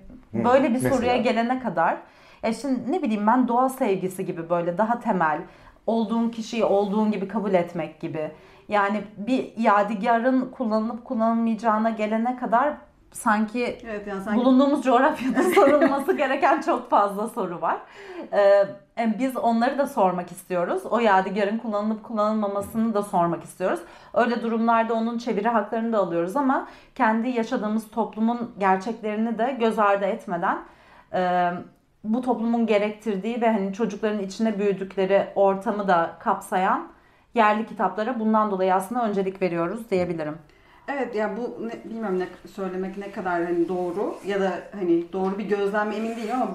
[0.44, 0.94] böyle bir Mesela?
[0.94, 1.96] soruya gelene kadar
[2.42, 5.40] ya şimdi ne bileyim ben doğa sevgisi gibi böyle daha temel
[5.86, 8.30] olduğun kişiyi olduğun gibi kabul etmek gibi.
[8.68, 12.74] Yani bir yadigarın kullanılıp kullanılmayacağına gelene kadar
[13.14, 14.40] sanki, evet, yani sanki...
[14.40, 17.78] bulunduğumuz coğrafyada sorulması gereken çok fazla soru var.
[18.32, 18.66] Ee,
[19.18, 20.82] biz onları da sormak istiyoruz.
[20.90, 23.80] O yadigarın kullanılıp kullanılmamasını da sormak istiyoruz.
[24.14, 30.04] Öyle durumlarda onun çeviri haklarını da alıyoruz ama kendi yaşadığımız toplumun gerçeklerini de göz ardı
[30.04, 30.58] etmeden
[31.12, 31.50] e,
[32.04, 36.88] bu toplumun gerektirdiği ve hani çocukların içine büyüdükleri ortamı da kapsayan
[37.34, 40.38] yerli kitaplara bundan dolayı aslında öncelik veriyoruz diyebilirim.
[40.89, 45.39] Evet yani bu ne, bilmiyorum ne söylemek ne kadar hani doğru ya da hani doğru
[45.39, 46.55] bir gözlem emin değilim ama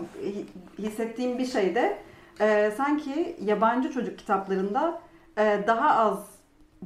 [0.80, 1.98] hissettiğim bir şey de
[2.42, 5.02] e, sanki yabancı çocuk kitaplarında
[5.38, 6.26] e, daha az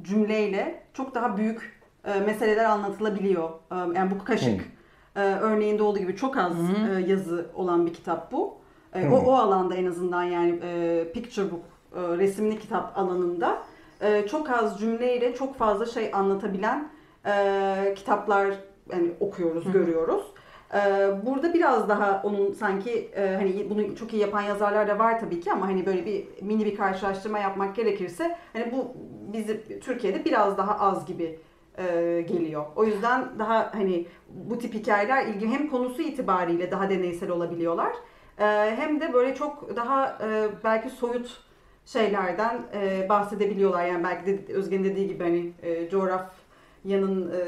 [0.02, 3.50] cümleyle çok daha büyük e, meseleler anlatılabiliyor.
[3.50, 4.60] E, yani bu kaşık
[5.16, 6.52] e, örneğinde olduğu gibi çok az
[6.90, 8.58] e, yazı olan bir kitap bu.
[8.94, 11.64] E, o, o alanda en azından yani e, picture book
[11.96, 13.58] e, resimli kitap alanında
[14.00, 16.88] e, çok az cümleyle çok fazla şey anlatabilen
[17.26, 18.54] e, kitaplar
[18.92, 20.24] yani okuyoruz, görüyoruz.
[20.74, 20.78] E,
[21.26, 25.40] burada biraz daha onun sanki e, hani bunu çok iyi yapan yazarlar da var tabii
[25.40, 28.92] ki ama hani böyle bir mini bir karşılaştırma yapmak gerekirse hani bu
[29.32, 31.38] bizi Türkiye'de biraz daha az gibi
[31.78, 31.84] e,
[32.28, 32.64] geliyor.
[32.76, 37.92] O yüzden daha hani bu tip hikayeler ilgi hem konusu itibariyle daha deneysel olabiliyorlar.
[38.38, 38.44] E,
[38.76, 41.44] hem de böyle çok daha e, belki soyut
[41.86, 43.86] şeylerden e, bahsedebiliyorlar.
[43.86, 45.90] Yani belki de Özgen dediği gibi hani e,
[46.88, 47.40] coğrafyanın e,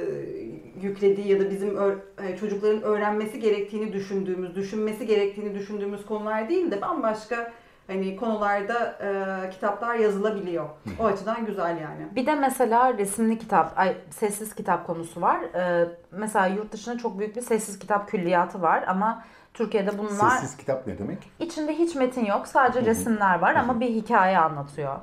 [0.82, 1.76] yüklediği ya da bizim
[2.22, 7.53] e, çocukların öğrenmesi gerektiğini düşündüğümüz, düşünmesi gerektiğini düşündüğümüz konular değil de bambaşka
[7.87, 8.99] hani konularda
[9.45, 10.68] e, kitaplar yazılabiliyor.
[11.01, 12.07] O açıdan güzel yani.
[12.16, 15.41] Bir de mesela resimli kitap, ay, sessiz kitap konusu var.
[15.55, 19.24] Ee, mesela yurt dışında çok büyük bir sessiz kitap külliyatı var ama
[19.55, 21.18] Türkiye'de bunlar Sessiz kitap ne demek?
[21.41, 24.97] içinde hiç metin yok, sadece resimler var ama bir hikaye anlatıyor.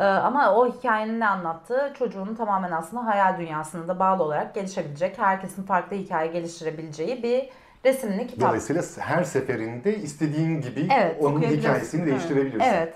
[0.00, 5.18] Ee, ama o hikayenin ne anlattığı çocuğun tamamen aslında hayal dünyasına da bağlı olarak gelişebilecek,
[5.18, 7.48] herkesin farklı hikaye geliştirebileceği bir
[7.84, 8.48] resimli kitap.
[8.48, 12.10] Dolayısıyla her seferinde istediğin gibi Evet, onun hikayesini Evet.
[12.10, 12.60] değiştirebilirsin.
[12.60, 12.94] Evet.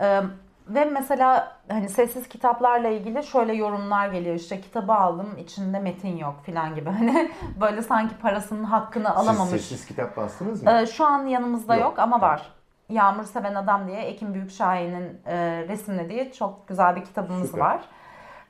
[0.00, 0.22] Ee,
[0.68, 6.34] ve mesela hani sessiz kitaplarla ilgili şöyle yorumlar geliyor işte kitabı aldım içinde metin yok
[6.46, 7.30] falan gibi hani
[7.60, 9.50] böyle sanki parasının hakkını alamamış.
[9.50, 10.70] Siz sessiz kitap bastınız mı?
[10.70, 11.84] Ee, şu an yanımızda Yok.
[11.84, 12.55] yok, ama var.
[12.88, 17.60] Yağmur Seven Adam diye Ekim Büyükşahin'in e, resimlediği çok güzel bir kitabımız Süper.
[17.60, 17.80] var.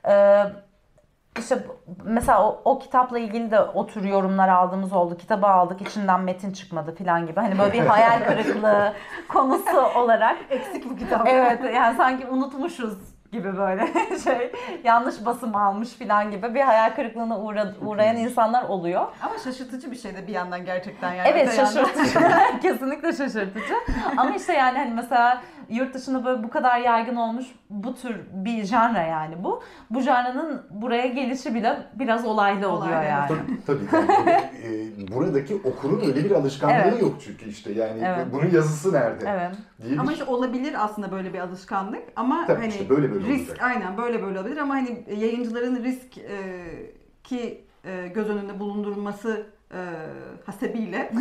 [0.07, 0.43] Ee,
[1.39, 1.63] işte
[2.03, 5.17] mesela o, o kitapla ilgili de o tür yorumlar aldığımız oldu.
[5.17, 7.39] Kitabı aldık içinden metin çıkmadı falan gibi.
[7.39, 8.93] Hani böyle bir hayal kırıklığı
[9.29, 10.37] konusu olarak.
[10.49, 11.27] Eksik bu kitap.
[11.27, 13.87] Evet yani sanki unutmuşuz gibi böyle
[14.23, 14.51] şey
[14.83, 19.07] yanlış basım almış falan gibi bir hayal kırıklığına uğra, uğrayan insanlar oluyor.
[19.21, 21.29] Ama şaşırtıcı bir şey de bir yandan gerçekten yani.
[21.29, 22.19] Evet şaşırtıcı.
[22.61, 23.73] Kesinlikle şaşırtıcı.
[24.17, 28.63] Ama işte yani hani mesela yurt dışında böyle bu kadar yaygın olmuş bu tür bir
[28.63, 29.63] janra yani bu.
[29.89, 33.27] Bu janranın buraya gelişi bile biraz olaylı oluyor Olaylı, yani.
[33.65, 34.11] Tabii tabii.
[34.29, 34.31] Yani,
[34.63, 37.01] e, buradaki okurun öyle bir alışkanlığı Evet.
[37.01, 38.27] yok çünkü işte yani Evet.
[38.33, 39.55] bunun yazısı nerede Evet.
[39.87, 43.49] diye Ama işte olabilir aslında böyle bir alışkanlık ama Tabii hani işte böyle böyle risk
[43.49, 43.65] olacak.
[43.65, 46.33] aynen böyle böyle olabilir ama hani yayıncıların risk e,
[47.23, 49.79] ki e, göz önünde bulundurulması e,
[50.45, 50.97] hasebiyle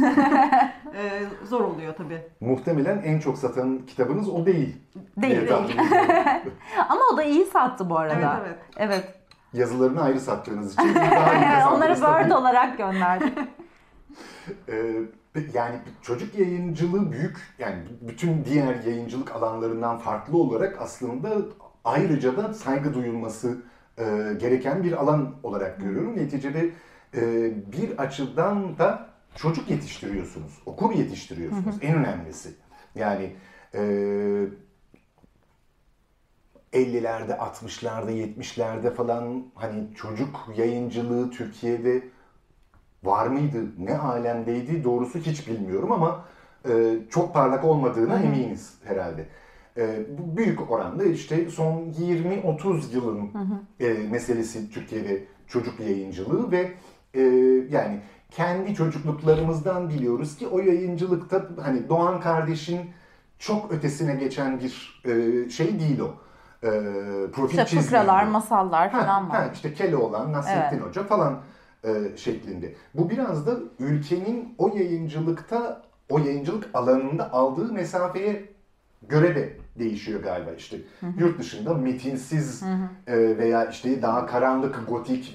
[0.94, 2.22] e, zor oluyor tabii.
[2.40, 4.76] Muhtemelen en çok satan kitabınız o değil.
[5.16, 5.36] Değil.
[5.36, 6.52] diye tahmin ediyorum.
[6.88, 8.40] Ama o da iyi sattı bu arada.
[8.44, 8.58] Evet evet.
[8.76, 9.14] Evet.
[9.52, 12.22] Yazılarını ayrı sattığınız için daha iyi kazandınız Onları tabii.
[12.22, 13.38] Word olarak gönderdik.
[14.68, 14.92] Ee,
[15.54, 21.28] yani çocuk yayıncılığı büyük yani bütün diğer yayıncılık alanlarından farklı olarak aslında
[21.84, 23.58] ayrıca da saygı duyulması
[23.98, 24.04] e,
[24.40, 26.16] gereken bir alan olarak görüyorum.
[26.16, 26.70] Neticede
[27.16, 31.76] e, bir açıdan da çocuk yetiştiriyorsunuz, okur yetiştiriyorsunuz.
[31.82, 32.54] En önemlisi.
[32.94, 33.32] Yani
[33.74, 33.80] e,
[36.72, 42.02] 50'lerde, 60'larda, 70'lerde falan hani çocuk yayıncılığı Türkiye'de
[43.04, 46.24] var mıydı, ne alemdeydi doğrusu hiç bilmiyorum ama
[46.68, 49.26] e, çok parlak olmadığına eminiz herhalde.
[49.76, 50.06] E,
[50.36, 53.30] büyük oranda işte son 20-30 yılın
[53.80, 56.72] e, meselesi Türkiye'de çocuk yayıncılığı ve
[57.16, 57.22] e,
[57.70, 58.00] yani
[58.30, 62.80] kendi çocukluklarımızdan biliyoruz ki o yayıncılıkta hani Doğan kardeşin
[63.38, 66.14] çok ötesine geçen bir e, şey değil o.
[66.62, 66.70] E,
[67.32, 69.36] profil İşte fıkralar, masallar Ha, falan var.
[69.36, 71.40] ha, işte Keloğlan, Nasrettin Hoca falan
[71.84, 72.74] e, şeklinde.
[72.94, 78.48] Bu biraz da ülkenin o yayıncılıkta, o yayıncılık alanında aldığı mesafeye
[79.08, 80.76] göre de değişiyor galiba işte.
[81.18, 82.62] Yurt dışında metinsiz
[83.06, 85.34] e, veya işte daha karanlık, gotik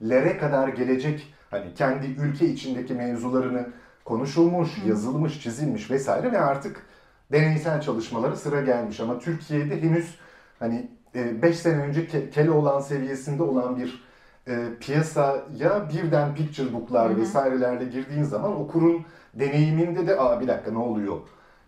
[0.00, 3.68] vesairelere kadar gelecek hani kendi ülke içindeki mevzularını
[4.04, 6.86] konuşulmuş, yazılmış, çizilmiş vesaire ve artık
[7.32, 10.18] deneysel çalışmalara sıra gelmiş ama Türkiye'de henüz
[10.58, 14.04] hani 5 sene önce Ke- Keloğlan seviyesinde olan bir
[14.48, 20.78] e, piyasaya birden picture book'lar vesairelerle girdiğin zaman okurun deneyiminde de aa bir dakika ne
[20.78, 21.16] oluyor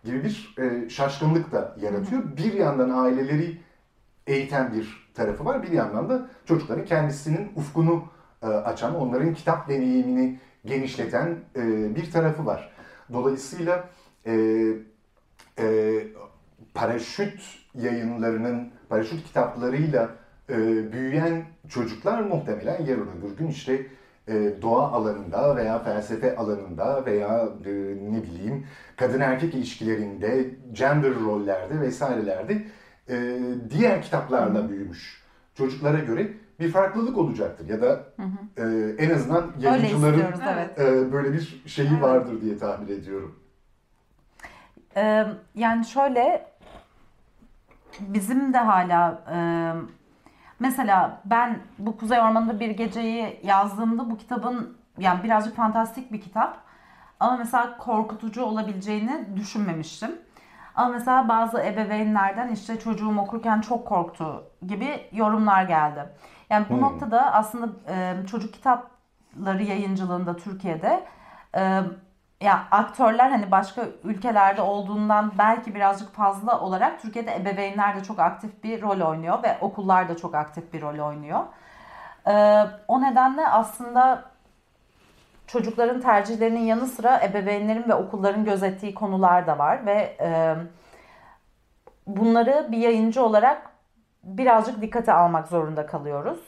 [0.04, 2.22] gibi bir e, şaşkınlık da yaratıyor.
[2.36, 3.60] Bir yandan aileleri
[4.26, 5.62] eğiten bir tarafı var.
[5.62, 8.04] Bir yandan da çocukların kendisinin ufkunu
[8.42, 12.72] e, açan, onların kitap deneyimini genişleten e, bir tarafı var.
[13.12, 13.88] Dolayısıyla
[14.26, 14.32] e,
[15.58, 15.66] e,
[16.74, 17.40] paraşüt
[17.74, 20.10] yayınlarının, paraşüt kitaplarıyla
[20.50, 20.56] e,
[20.92, 23.86] büyüyen çocuklar muhtemelen yarın öbür gün işte
[24.28, 27.70] e, doğa alanında veya felsefe alanında veya e,
[28.10, 28.66] ne bileyim
[28.96, 32.62] kadın erkek ilişkilerinde, gender rollerde vesairelerde
[33.08, 33.38] e,
[33.70, 35.22] diğer kitaplarla büyümüş
[35.54, 38.04] çocuklara göre bir farklılık olacaktır ya da
[38.56, 38.62] e,
[38.98, 40.80] en azından yayıncıların evet.
[40.80, 42.02] e, böyle bir şeyi Evet.
[42.02, 43.38] vardır diye tahmin ediyorum.
[44.96, 46.46] Ee, yani şöyle
[48.00, 49.38] bizim de hala e,
[50.60, 56.58] mesela ben bu Kuzey Ormanı'nda bir geceyi yazdığımda bu kitabın yani birazcık fantastik bir kitap.
[57.20, 60.10] Ama mesela korkutucu olabileceğini düşünmemiştim.
[60.74, 66.08] Ama mesela bazı ebeveynlerden işte çocuğum okurken çok korktu gibi yorumlar geldi.
[66.50, 66.82] Yani bu Hmm.
[66.82, 71.04] noktada aslında e, çocuk kitapları yayıncılığında Türkiye'de
[71.56, 71.80] e,
[72.40, 78.64] ya aktörler hani başka ülkelerde olduğundan belki birazcık fazla olarak Türkiye'de ebeveynler de çok aktif
[78.64, 81.40] bir rol oynuyor ve okullar da çok aktif bir rol oynuyor.
[82.26, 84.24] E, o nedenle aslında
[85.46, 90.56] çocukların tercihlerinin yanı sıra ebeveynlerin ve okulların gözettiği konular da var ve e,
[92.06, 93.70] bunları bir yayıncı olarak
[94.36, 96.38] birazcık dikkate almak zorunda kalıyoruz.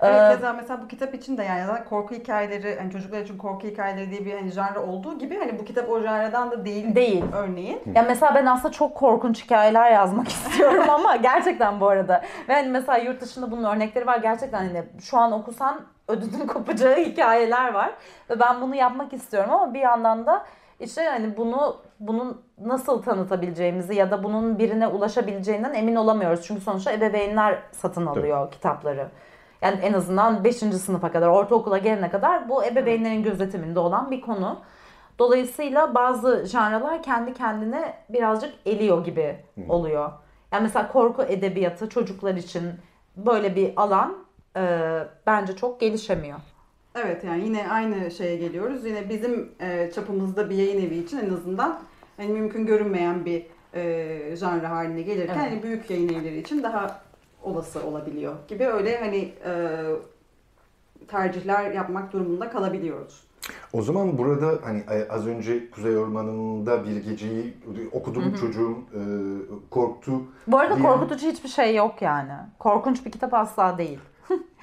[0.00, 4.10] Evet, Ee, mesela bu kitap için de yani korku hikayeleri, hani çocuklar için korku hikayeleri
[4.10, 6.94] diye bir hani janra olduğu gibi hani bu kitap o janradan da değil.
[6.94, 7.24] Değil.
[7.34, 7.82] Örneğin.
[7.94, 12.22] Ya mesela ben aslında çok korkunç hikayeler yazmak istiyorum ama gerçekten bu arada.
[12.48, 14.18] Ve hani mesela yurt dışında bunun örnekleri var.
[14.18, 17.90] Gerçekten hani şu an okusan ödünün kopacağı hikayeler var.
[18.30, 20.46] Ve ben bunu yapmak istiyorum ama bir yandan da
[20.80, 26.46] işte hani bunu bunun nasıl tanıtabileceğimizi ya da bunun birine ulaşabileceğinden emin olamıyoruz.
[26.46, 29.08] Çünkü sonuçta ebeveynler satın alıyor kitapları.
[29.62, 30.56] Yani en azından 5.
[30.56, 34.58] sınıfa kadar, ortaokula gelene kadar bu ebeveynlerin gözetiminde olan bir konu.
[35.18, 39.36] Dolayısıyla bazı janralar kendi kendine birazcık eliyor gibi
[39.68, 40.12] oluyor.
[40.52, 42.62] Yani mesela korku edebiyatı çocuklar için
[43.16, 44.16] böyle bir alan
[44.56, 46.38] e, bence çok gelişemiyor.
[46.96, 48.84] Evet yani yine aynı şeye geliyoruz.
[48.84, 51.78] Yine bizim e, çapımızda bir yayın evi için en azından
[52.16, 55.50] hani mümkün görünmeyen bir e, janra haline gelirken Evet.
[55.52, 57.00] hani büyük yayın evleri için daha
[57.42, 59.82] olası olabiliyor gibi öyle hani e,
[61.08, 63.26] tercihler yapmak durumunda kalabiliyoruz.
[63.72, 67.54] O zaman burada hani e, az önce Kuzey Ormanı'nda bir geceyi
[67.92, 69.00] okudum çocuğum e,
[69.70, 70.12] korktu.
[70.46, 72.32] Bu arada diyen- korkutucu hiçbir şey yok yani.
[72.58, 73.98] Korkunç bir kitap asla değil.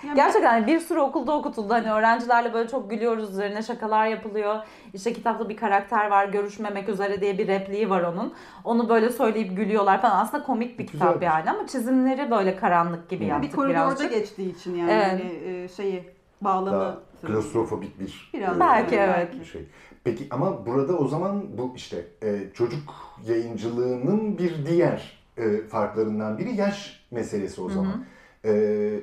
[0.08, 1.74] Yani Gerçekten hani bir sürü okulda okutuldu.
[1.74, 4.56] Hani öğrencilerle böyle çok gülüyoruz üzerine şakalar yapılıyor.
[4.94, 8.34] İşte kitapta bir karakter var görüşmemek üzere diye bir repliği var onun.
[8.64, 10.20] Onu böyle söyleyip gülüyorlar falan.
[10.26, 11.26] Aslında komik bir kitap Güzelmiş.
[11.26, 13.30] yani ama çizimleri böyle karanlık gibi Hı.
[13.30, 14.12] yaptık bir koridorda birazcık.
[14.12, 15.08] geçtiği için yani Evet.
[15.12, 16.04] hani e, şeyi
[16.42, 16.98] bağlamı Daha
[17.28, 19.40] klostrofobik bir Biraz e, Belki, evet.
[19.40, 19.66] bir şey.
[20.04, 22.94] Peki ama burada o zaman bu işte e, çocuk
[23.28, 28.06] yayıncılığının bir diğer e, farklarından biri yaş meselesi o zaman.
[28.46, 28.52] E,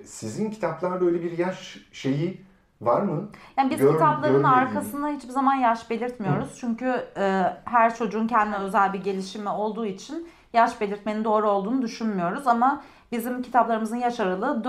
[0.04, 2.40] sizin kitaplarda öyle bir yaş şeyi
[2.80, 3.28] var mı?
[3.56, 6.56] Yani biz Gör- kitapların arkasına hiçbir zaman yaş belirtmiyoruz.
[6.60, 12.46] Çünkü e, her çocuğun kendine özel bir gelişimi olduğu için yaş belirtmenin doğru olduğunu düşünmüyoruz.
[12.46, 12.82] Ama
[13.12, 14.62] bizim kitaplarımızın yaş aralığı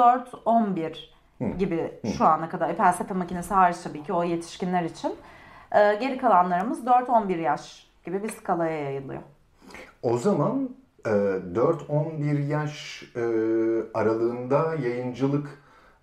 [0.45, 2.69] 4-11 gibi şu ana kadar.
[2.69, 5.15] E, felsefe makinesi hariç tabii ki o yetişkinler için.
[5.71, 9.21] E, geri kalanlarımız 4-11 yaş gibi bir skalaya yayılıyor.
[10.03, 10.69] O zaman
[11.03, 13.21] 4-11 yaş e,
[13.93, 15.47] aralığında yayıncılık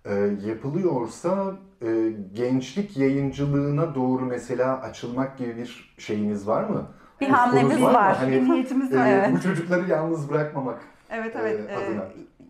[0.04, 0.14] e,
[0.46, 6.86] yapılıyorsa e, gençlik yayıncılığına doğru mesela açılmak gibi bir şeyiniz var mı?
[7.20, 7.94] Bir Ufkunuz hamlemiz mı?
[7.94, 8.16] var.
[8.16, 9.06] Hani, bir niyetimiz var.
[9.06, 9.32] Evet.
[9.36, 10.80] Bu çocukları yalnız bırakmamak.
[11.10, 11.60] Evet evet.
[11.70, 12.04] Ee, adına.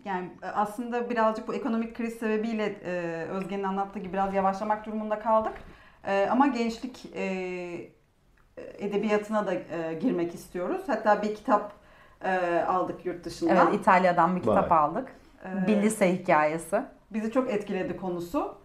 [0.05, 2.75] yani aslında birazcık bu ekonomik kriz sebebiyle
[3.29, 5.53] Özge'nin anlattığı gibi biraz yavaşlamak durumunda kaldık.
[6.29, 7.05] Ama gençlik
[8.79, 9.53] edebiyatına da
[9.93, 10.81] girmek istiyoruz.
[10.87, 11.78] Hatta bir kitap
[12.23, 13.55] e, aldık yurt dışından.
[13.55, 14.77] Evet İtalya'dan bir kitap Vay.
[14.77, 15.07] aldık.
[15.45, 16.81] E, Bir lise hikayesi.
[17.11, 18.55] bizi çok etkiledi konusu.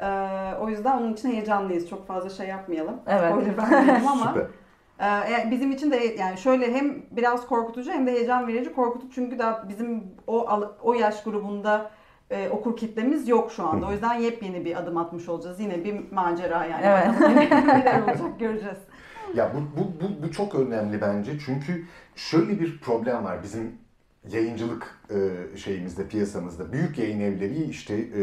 [0.00, 0.08] E,
[0.60, 1.88] o yüzden onun için heyecanlıyız.
[1.90, 2.96] Çok fazla şey yapmayalım.
[3.06, 3.32] Evet.
[3.32, 4.34] Spoiler vermeyelim ama.
[5.02, 8.72] Ee, bizim için de yani şöyle hem biraz korkutucu hem de heyecan verici.
[8.72, 11.90] Korkutucu çünkü daha bizim o o yaş grubunda
[12.30, 13.86] e, okur kitlemiz yok şu anda.
[13.86, 15.60] O yüzden yepyeni bir adım atmış olacağız.
[15.60, 16.82] Yine bir macera yani.
[16.84, 17.20] Evet.
[17.66, 18.78] Neler olacak göreceğiz.
[19.34, 23.78] Ya bu, bu, bu, bu çok önemli bence çünkü şöyle bir problem var bizim
[24.30, 26.72] yayıncılık e, şeyimizde, piyasamızda.
[26.72, 28.22] Büyük yayın evleri işte e,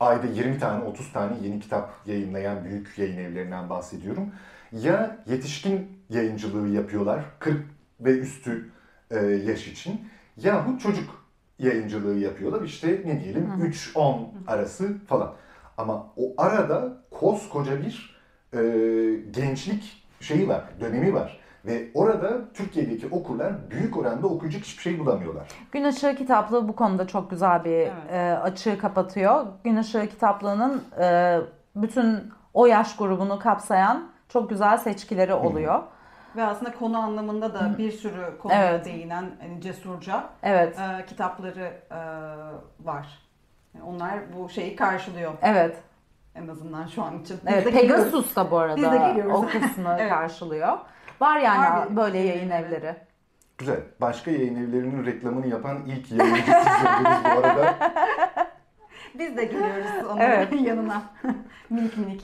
[0.00, 4.32] ayda 20 tane, 30 tane yeni kitap yayınlayan büyük yayın evlerinden bahsediyorum.
[4.72, 7.66] Ya yetişkin yayıncılığı yapıyorlar 40
[8.00, 8.70] ve üstü
[9.10, 10.00] e, yaş için
[10.36, 11.26] yahut çocuk
[11.58, 15.34] yayıncılığı yapıyorlar işte ne diyelim 3-10 arası falan.
[15.78, 18.11] Ama o arada koskoca bir
[18.54, 18.58] e,
[19.30, 21.38] gençlik şeyi var, dönemi var.
[21.64, 25.48] Ve orada Türkiye'deki okurlar büyük oranda okuyacak hiçbir şey bulamıyorlar.
[25.72, 27.92] Gün Işığı kitaplığı bu konuda çok güzel bir Evet.
[28.10, 29.46] e, açığı kapatıyor.
[29.64, 31.38] Gün Işığı kitaplığının e,
[31.76, 35.82] bütün o yaş grubunu kapsayan çok güzel seçkileri oluyor.
[36.36, 38.84] Ve aslında konu anlamında da bir sürü konuya Evet.
[38.84, 40.78] değinen hani cesurca Evet.
[40.78, 41.98] e, kitapları e,
[42.86, 43.18] var.
[43.74, 45.76] Yani onlar bu şeyi karşılıyor Evet.
[46.34, 47.36] En azından şu an için.
[47.46, 47.72] Biz Evet.
[47.72, 50.08] Pegasus da bu arada o kısmı Evet.
[50.10, 50.78] karşılıyor.
[51.20, 52.96] Var yani Var bir- böyle yayın evleri.
[53.58, 53.80] Güzel.
[54.00, 57.74] Başka yayın evlerinin reklamını yapan ilk yayıncı siz oldunuz bu arada.
[59.18, 60.52] Biz de geliyoruz onun Evet.
[60.60, 61.02] yanına.
[61.70, 62.22] minik minik.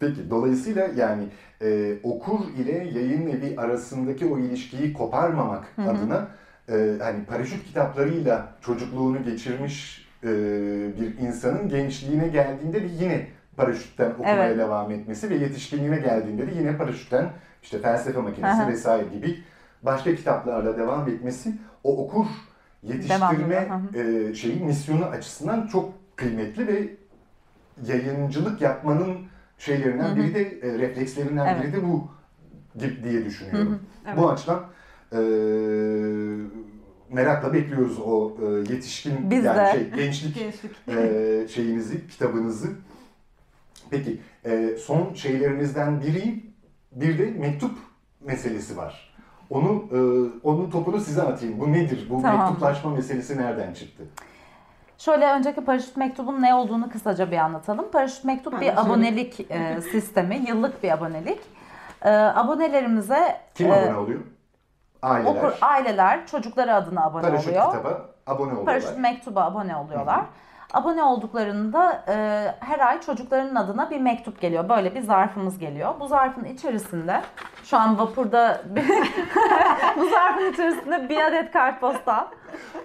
[0.00, 1.24] Peki dolayısıyla yani
[1.62, 6.28] e, okur ile yayın evi arasındaki o ilişkiyi koparmamak adına
[6.68, 10.28] e, hani paraşüt kitaplarıyla çocukluğunu geçirmiş e,
[11.00, 13.26] bir insanın gençliğine geldiğinde de yine
[13.58, 14.58] paraşütten okumaya Evet.
[14.58, 17.30] devam etmesi ve yetişkinliğine geldiğinde de yine paraşütten
[17.62, 18.68] işte felsefe makinesi Aha.
[18.68, 19.38] vesaire gibi
[19.82, 21.54] başka kitaplarla devam etmesi
[21.84, 22.26] o okur
[22.82, 26.88] yetiştirme e, şeyi misyonu açısından çok kıymetli ve
[27.86, 29.16] yayıncılık yapmanın
[29.58, 31.62] şeylerinden biri de e, reflekslerinden Evet.
[31.62, 32.08] biri de bu
[33.04, 33.78] diye düşünüyorum.
[34.06, 34.18] Evet.
[34.18, 34.60] Bu açıdan
[35.12, 35.18] e,
[37.10, 39.72] merakla bekliyoruz o e, yetişkin Biz yani de.
[39.72, 40.72] şey gençlik Gençlik.
[40.88, 42.68] e, şeyinizi, kitabınızı.
[43.90, 46.44] Peki e, son şeylerinizden biri
[46.92, 47.70] bir de mektup
[48.20, 49.14] meselesi var.
[49.50, 49.98] Onu e,
[50.42, 51.60] onun topunu size atayım.
[51.60, 52.06] Bu nedir?
[52.10, 52.40] Bu Tamam.
[52.46, 54.02] mektuplaşma meselesi nereden çıktı?
[54.98, 57.90] Şöyle önceki paraşüt mektubun ne olduğunu kısaca bir anlatalım.
[57.90, 58.90] Paraşüt mektup Ben bir söyleyeyim.
[58.90, 61.38] abonelik e, sistemi, yıllık bir abonelik.
[62.02, 64.20] E, abonelerimize Kim e, abone oluyor?
[65.02, 65.30] Aileler.
[65.36, 67.66] okur, aileler çocukları adına abone Paraşüt oluyor.
[67.70, 68.64] kitaba abone oluyorlar.
[68.64, 70.24] Paraşüt mektuba abone oluyorlar.
[70.72, 72.14] Abone olduklarında e,
[72.60, 74.68] her ay çocuklarının adına bir mektup geliyor.
[74.68, 75.94] Böyle bir zarfımız geliyor.
[76.00, 77.22] Bu zarfın içerisinde
[77.64, 78.62] şu an vapurda
[79.96, 82.26] bu zarfın içerisinde bir adet kartpostal.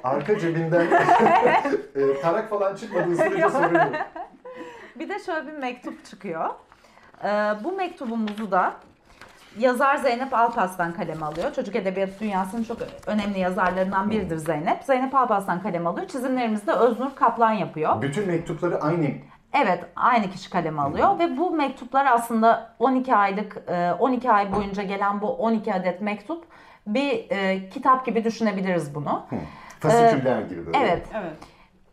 [0.03, 0.85] Arka cebinden
[1.95, 3.87] e, tarak falan çıkmadığı sürece sorun yok.
[4.95, 6.49] Bir de şöyle bir mektup çıkıyor.
[7.23, 8.73] Ee, bu mektubumuzu da
[9.59, 11.53] yazar Zeynep Alpaslan kaleme alıyor.
[11.53, 12.77] Çocuk edebiyatı dünyasının çok
[13.07, 14.83] önemli yazarlarından biridir Zeynep.
[14.83, 16.07] Zeynep Alpaslan kaleme alıyor.
[16.07, 18.01] Çizimlerimizi de Öznur Kaplan yapıyor.
[18.01, 19.07] Bütün mektupları aynı
[19.55, 24.83] Evet, aynı kişi kaleme alıyor ve bu mektuplar aslında 12 aylık, e, 12 ay boyunca
[24.83, 26.45] gelen bu 12 adet mektup
[26.87, 29.25] bir e, kitap gibi düşünebiliriz bunu.
[29.79, 30.77] fasiküller gibi böyle.
[30.77, 31.33] Evet, Evet.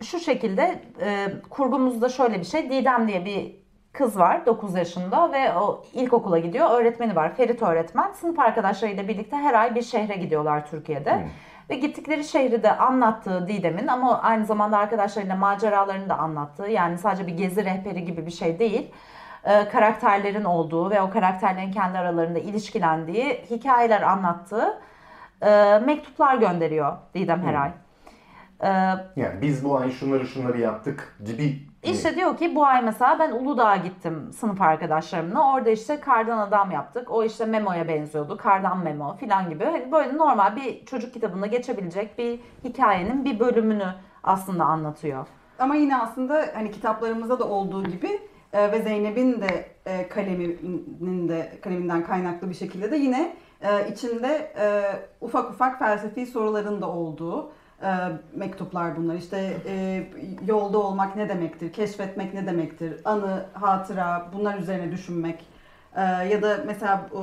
[0.03, 2.71] şu şekilde e, kurgumuzda şöyle bir şey.
[2.71, 3.60] Didem diye bir
[3.93, 6.71] kız var 9 yaşında ve o ilkokula gidiyor.
[6.81, 8.13] Öğretmeni var Ferit öğretmen.
[8.13, 11.27] Sınıf arkadaşlarıyla birlikte her ay bir şehre gidiyorlar Türkiye'de.
[11.71, 17.27] Ve gittikleri şehri de anlattığı Didem'in ama aynı zamanda arkadaşlarıyla maceralarını da anlattığı yani sadece
[17.27, 18.91] bir gezi rehberi gibi bir şey değil.
[19.45, 24.81] e, karakterlerin olduğu ve o karakterlerin kendi aralarında ilişkilendiği hikayeler anlattığı
[25.43, 27.71] e, mektuplar gönderiyor Didem her ay.
[28.61, 28.69] E,
[29.17, 31.70] Yani biz bu ay şunları şunları yaptık gibi.
[31.83, 35.53] İşte diyor ki bu ay mesela ben Uludağ'a gittim sınıf arkadaşlarımla.
[35.55, 37.11] Orada işte kardan adam yaptık.
[37.11, 38.37] O işte Memo'ya benziyordu.
[38.37, 39.65] Kardan Memo falan gibi.
[39.65, 45.27] Hani böyle normal bir çocuk kitabında geçebilecek bir hikayenin bir bölümünü aslında anlatıyor.
[45.59, 48.21] Ama yine aslında hani kitaplarımızda da olduğu gibi
[48.53, 54.53] e, ve Zeynep'in de e, kaleminin de kaleminden kaynaklı bir şekilde de yine e, içinde
[54.59, 54.67] e,
[55.21, 57.53] ufak ufak felsefi soruların da olduğu
[57.83, 57.89] e,
[58.35, 59.15] mektuplar bunlar.
[59.15, 60.05] İşte e,
[60.47, 65.47] yolda olmak ne demektir, keşfetmek ne demektir, anı, hatıra bunlar üzerine düşünmek.
[65.97, 67.23] E, ya da mesela e,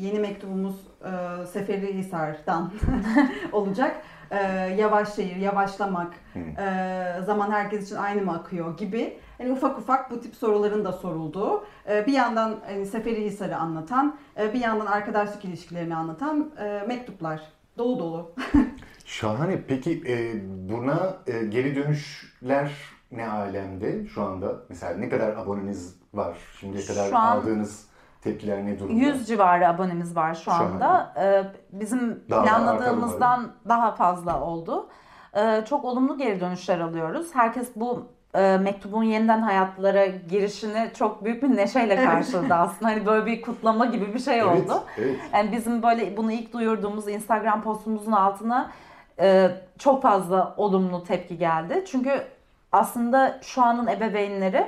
[0.00, 0.74] yeni mektubumuz
[1.04, 2.72] e, Seferihisar'dan
[3.52, 4.02] olacak.
[4.30, 4.36] E,
[4.78, 9.18] yavaş şehir, yavaşlamak, e, zaman herkes için aynı mı akıyor gibi.
[9.38, 11.64] Hani ufak ufak bu tip soruların da sorulduğu.
[11.88, 17.40] e, bir yandan hani Seferihisar'ı anlatan, e, bir yandan arkadaşlık ilişkilerini anlatan e, mektuplar.
[17.78, 18.34] Dolu dolu.
[19.04, 19.60] Şahane.
[19.68, 20.34] Peki e,
[20.68, 22.70] buna e, geri dönüşler
[23.12, 24.52] ne alemde şu anda?
[24.68, 26.36] Mesela ne kadar aboneniz var?
[26.60, 27.86] Şimdiye kadar Şu an aldığınız
[28.22, 29.00] tepkiler ne durumda?
[29.06, 30.74] 100 civarı abonemiz var şu Şahane.
[30.74, 31.14] anda.
[31.18, 34.88] Ee, bizim Daha da planladığımızdan daha fazla oldu.
[35.36, 37.34] Ee, çok olumlu geri dönüşler alıyoruz.
[37.34, 42.90] Herkes bu e, mektubun yeniden hayatlara girişini çok büyük bir neşeyle karşıladı aslında.
[42.90, 44.84] Hani böyle bir kutlama gibi bir şey Evet, oldu.
[44.98, 45.16] evet.
[45.32, 48.70] Yani bizim böyle bunu ilk duyurduğumuz Instagram postumuzun altına
[49.20, 51.84] e, çok fazla olumlu tepki geldi.
[51.86, 52.22] Çünkü
[52.72, 54.66] aslında şu anın ebeveynleri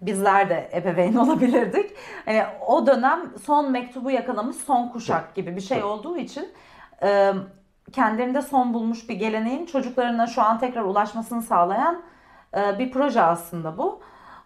[0.00, 1.90] bizler de ebeveyn olabilirdik.
[2.24, 6.48] Hani o dönem son mektubu yakalamış son kuşak gibi bir şey olduğu için
[7.02, 7.32] e,
[7.92, 12.02] kendilerinde son bulmuş bir geleneğin çocuklarına şu an tekrar ulaşmasını sağlayan
[12.56, 14.00] e, bir proje aslında bu.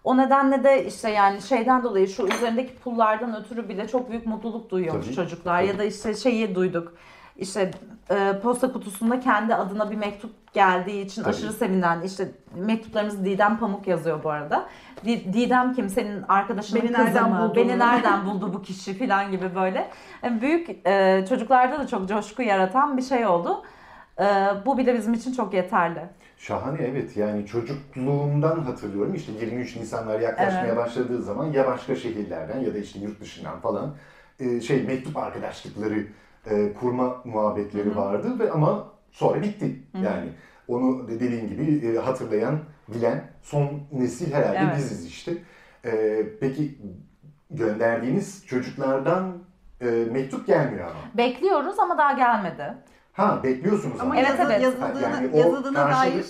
[0.04, 4.70] O nedenle de işte yani şeyden dolayı şu üzerindeki pullardan ötürü bile çok büyük mutluluk
[4.70, 5.58] duyuyormuş Tabii, çocuklar.
[5.58, 5.68] tabii.
[5.68, 6.94] Ya da işte şeyi duyduk.
[7.40, 7.70] İşte
[8.10, 11.34] e, posta kutusunda kendi adına bir mektup geldiği için Tabii.
[11.34, 14.66] aşırı sevinen işte mektuplarımız Didem Pamuk yazıyor bu arada.
[15.04, 15.88] Di- Didem kim?
[15.88, 17.38] Senin arkadaşının Beni kızı nereden mı?
[17.40, 17.56] buldun?
[17.56, 19.90] Beni nereden buldu bu kişi falan gibi böyle.
[20.22, 23.62] Yani büyük e, çocuklarda da çok coşku yaratan bir şey oldu.
[24.20, 24.24] E,
[24.66, 26.00] bu bile bizim için çok yeterli.
[26.36, 30.76] Şahane evet yani çocukluğumdan hatırlıyorum işte 23 Nisanlar yaklaşmaya Evet.
[30.76, 33.94] başladığı zaman ya başka şehirlerden ya da işte yurt dışından falan
[34.40, 36.06] e, şey mektup arkadaşlıkları
[36.46, 39.82] e, kurma muhabbetleri vardı ve ama sonra bitti.
[40.04, 40.28] Yani
[40.68, 44.76] onu dediğin gibi e, hatırlayan, bilen son nesil herhalde Evet.
[44.76, 45.32] biziz işte.
[45.84, 46.78] E, peki
[47.50, 49.32] gönderdiğiniz çocuklardan
[49.80, 51.00] e, mektup gelmiyor ama.
[51.14, 52.74] Bekliyoruz ama daha gelmedi.
[53.12, 54.16] Ha bekliyorsunuz ama.
[54.16, 54.62] Evet, evet.
[54.62, 56.24] yazıldığını, yani o yazıldığına dair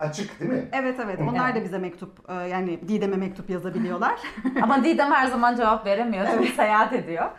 [0.00, 0.68] açık değil mi?
[0.72, 4.20] Evet evet onlar da bize mektup e, yani Didem'e mektup yazabiliyorlar.
[4.62, 7.30] Ama Didem her zaman cevap veremiyor çünkü seyahat ediyor.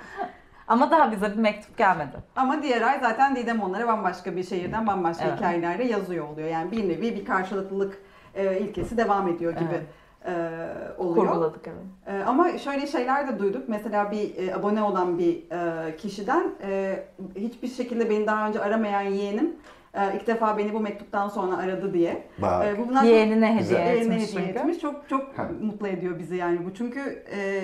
[0.67, 2.17] Ama daha bize bir mektup gelmedi.
[2.35, 5.37] Ama diğer ay zaten Didem onlara bambaşka bir şehirden bambaşka Evet.
[5.37, 6.47] hikayelerle yazıyor oluyor.
[6.49, 7.97] Yani bir nevi bir karşılıklılık
[8.35, 9.83] e, ilkesi devam ediyor gibi Evet.
[10.25, 11.27] e, oluyor.
[11.27, 12.17] Kurguladık evet.
[12.21, 13.69] E, ama şöyle şeyler de duyduk.
[13.69, 16.99] Mesela bir e, abone olan bir e, kişiden e,
[17.35, 19.55] hiçbir şekilde beni daha önce aramayan yeğenim
[19.93, 22.23] e, ilk defa beni bu mektuptan sonra aradı diye.
[22.41, 22.65] Bak.
[22.65, 24.79] E, bu bunlar çok- Yeğenine hediye Yeğenine etmiş hediye etmiş.
[24.79, 25.47] Çok çok Ha.
[25.61, 26.73] mutlu ediyor bizi yani bu.
[26.73, 27.63] Çünkü e,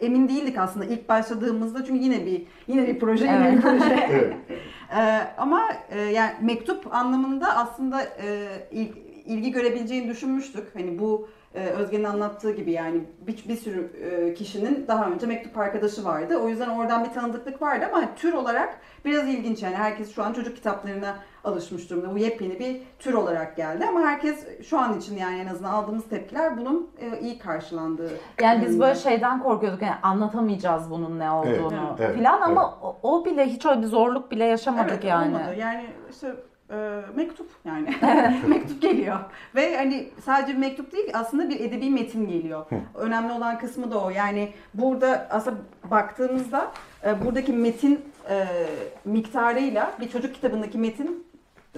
[0.00, 3.56] emin değildik aslında ilk başladığımızda çünkü yine bir yine bir proje yine Evet.
[3.56, 4.06] bir proje.
[4.10, 4.32] Evet.
[4.96, 8.92] Ee, ama e, yani mektup anlamında aslında e, il-
[9.24, 10.74] ilgi görebileceğini düşünmüştük.
[10.74, 15.58] Hani bu e, Özge'nin anlattığı gibi yani bir, bir sürü e, kişinin daha önce mektup
[15.58, 16.36] arkadaşı vardı.
[16.36, 20.32] O yüzden oradan bir tanıdıklık vardı ama tür olarak biraz ilginç yani herkes şu an
[20.32, 21.16] çocuk kitaplarına
[21.46, 22.14] alışmış durumda.
[22.14, 26.08] Bu yepyeni bir tür olarak geldi ama herkes şu an için yani en azından aldığımız
[26.08, 28.10] tepkiler bunun e, iyi karşılandığı.
[28.42, 32.48] Yani biz böyle şeyden korkuyorduk yani anlatamayacağız bunun ne olduğunu Evet, filan evet.
[32.48, 35.36] ama o, o bile hiç öyle bir zorluk bile yaşamadık Evet, yani.
[35.36, 35.54] olmadı.
[35.58, 36.36] Yani işte
[36.70, 37.94] e, mektup yani.
[38.46, 39.18] mektup geliyor.
[39.54, 42.66] Ve hani sadece bir mektup değil aslında bir edebi metin geliyor.
[42.94, 44.10] Önemli olan kısmı da o.
[44.10, 45.56] Yani burada aslında
[45.90, 46.72] baktığımızda
[47.04, 48.46] e, buradaki metin e,
[49.04, 51.26] miktarıyla bir çocuk kitabındaki metin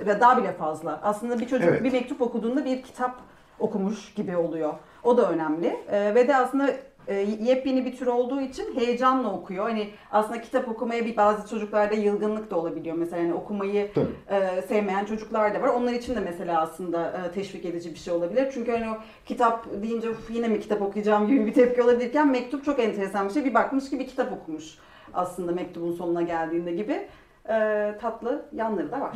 [0.06, 1.00] ve daha bile fazla.
[1.02, 1.84] Aslında bir çocuk Evet.
[1.84, 3.14] bir mektup okuduğunda bir kitap
[3.58, 4.74] okumuş gibi oluyor.
[5.04, 5.66] O da önemli.
[5.90, 6.70] E, ve de aslında
[7.06, 9.64] e, yepyeni bir tür olduğu için heyecanla okuyor.
[9.68, 12.96] Hani aslında kitap okumaya bir bazı çocuklarda yılgınlık da olabiliyor.
[12.96, 14.06] Mesela hani okumayı Tabii.
[14.30, 15.68] e, sevmeyen çocuklar da var.
[15.68, 18.50] Onlar için de mesela aslında e, teşvik edici bir şey olabilir.
[18.54, 18.96] Çünkü hani o
[19.26, 23.32] kitap deyince "Uf, yine mi kitap okuyacağım gibi bir tepki olabilirken mektup çok enteresan bir
[23.34, 23.44] şey.
[23.44, 24.78] Bir bakmış ki bir kitap okumuş
[25.14, 27.08] aslında mektubun sonuna geldiğinde gibi.
[27.48, 29.12] E, tatlı yanları da var.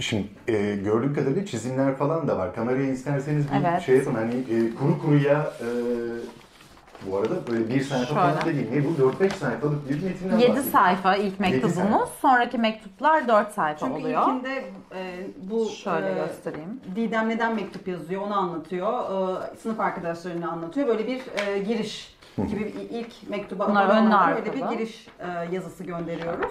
[0.00, 2.54] Şimdi e, gördüğüm kadarıyla çizimler falan da var.
[2.54, 3.82] Kameraya isterseniz bir Evet.
[3.82, 4.14] şey yapın.
[4.14, 5.66] Hani e, kuru kuruya e,
[7.10, 8.56] bu arada böyle bir sayfa falan da Şöyle.
[8.72, 8.82] değil.
[8.82, 9.24] Ne bu?
[9.24, 10.70] 4-5 sayfalık bir metinden 7 bahsediyoruz.
[10.70, 11.74] sayfa ilk mektubumuz.
[11.74, 12.06] sayfa.
[12.20, 14.22] Sonraki mektuplar 4 sayfa Çünkü oluyor.
[14.22, 16.80] ilkinde e, bu Şöyle e, göstereyim.
[16.96, 18.92] Didem neden mektup yazıyor onu anlatıyor.
[19.52, 20.86] Ee, sınıf arkadaşlarını anlatıyor.
[20.88, 22.16] Böyle bir e, giriş
[22.48, 26.50] gibi bir ilk mektuba Bunlar önlü olanlara böyle bir giriş e, yazısı gönderiyoruz.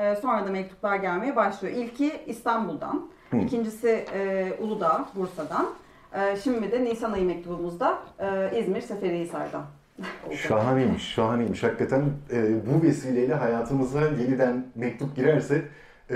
[0.00, 1.76] E, sonra da mektuplar gelmeye başlıyor.
[1.76, 3.06] İlki İstanbul'dan,
[3.42, 5.66] ikincisi e, Uludağ, Bursa'dan.
[6.14, 9.62] E, şimdi de Nisan ayı mektubumuzda e, İzmir Seferihisar'dan.
[10.36, 11.62] Şahaneymiş, şahaneymiş.
[11.62, 15.62] Hakikaten e, bu vesileyle hayatımıza yeniden mektup girerse
[16.10, 16.14] e,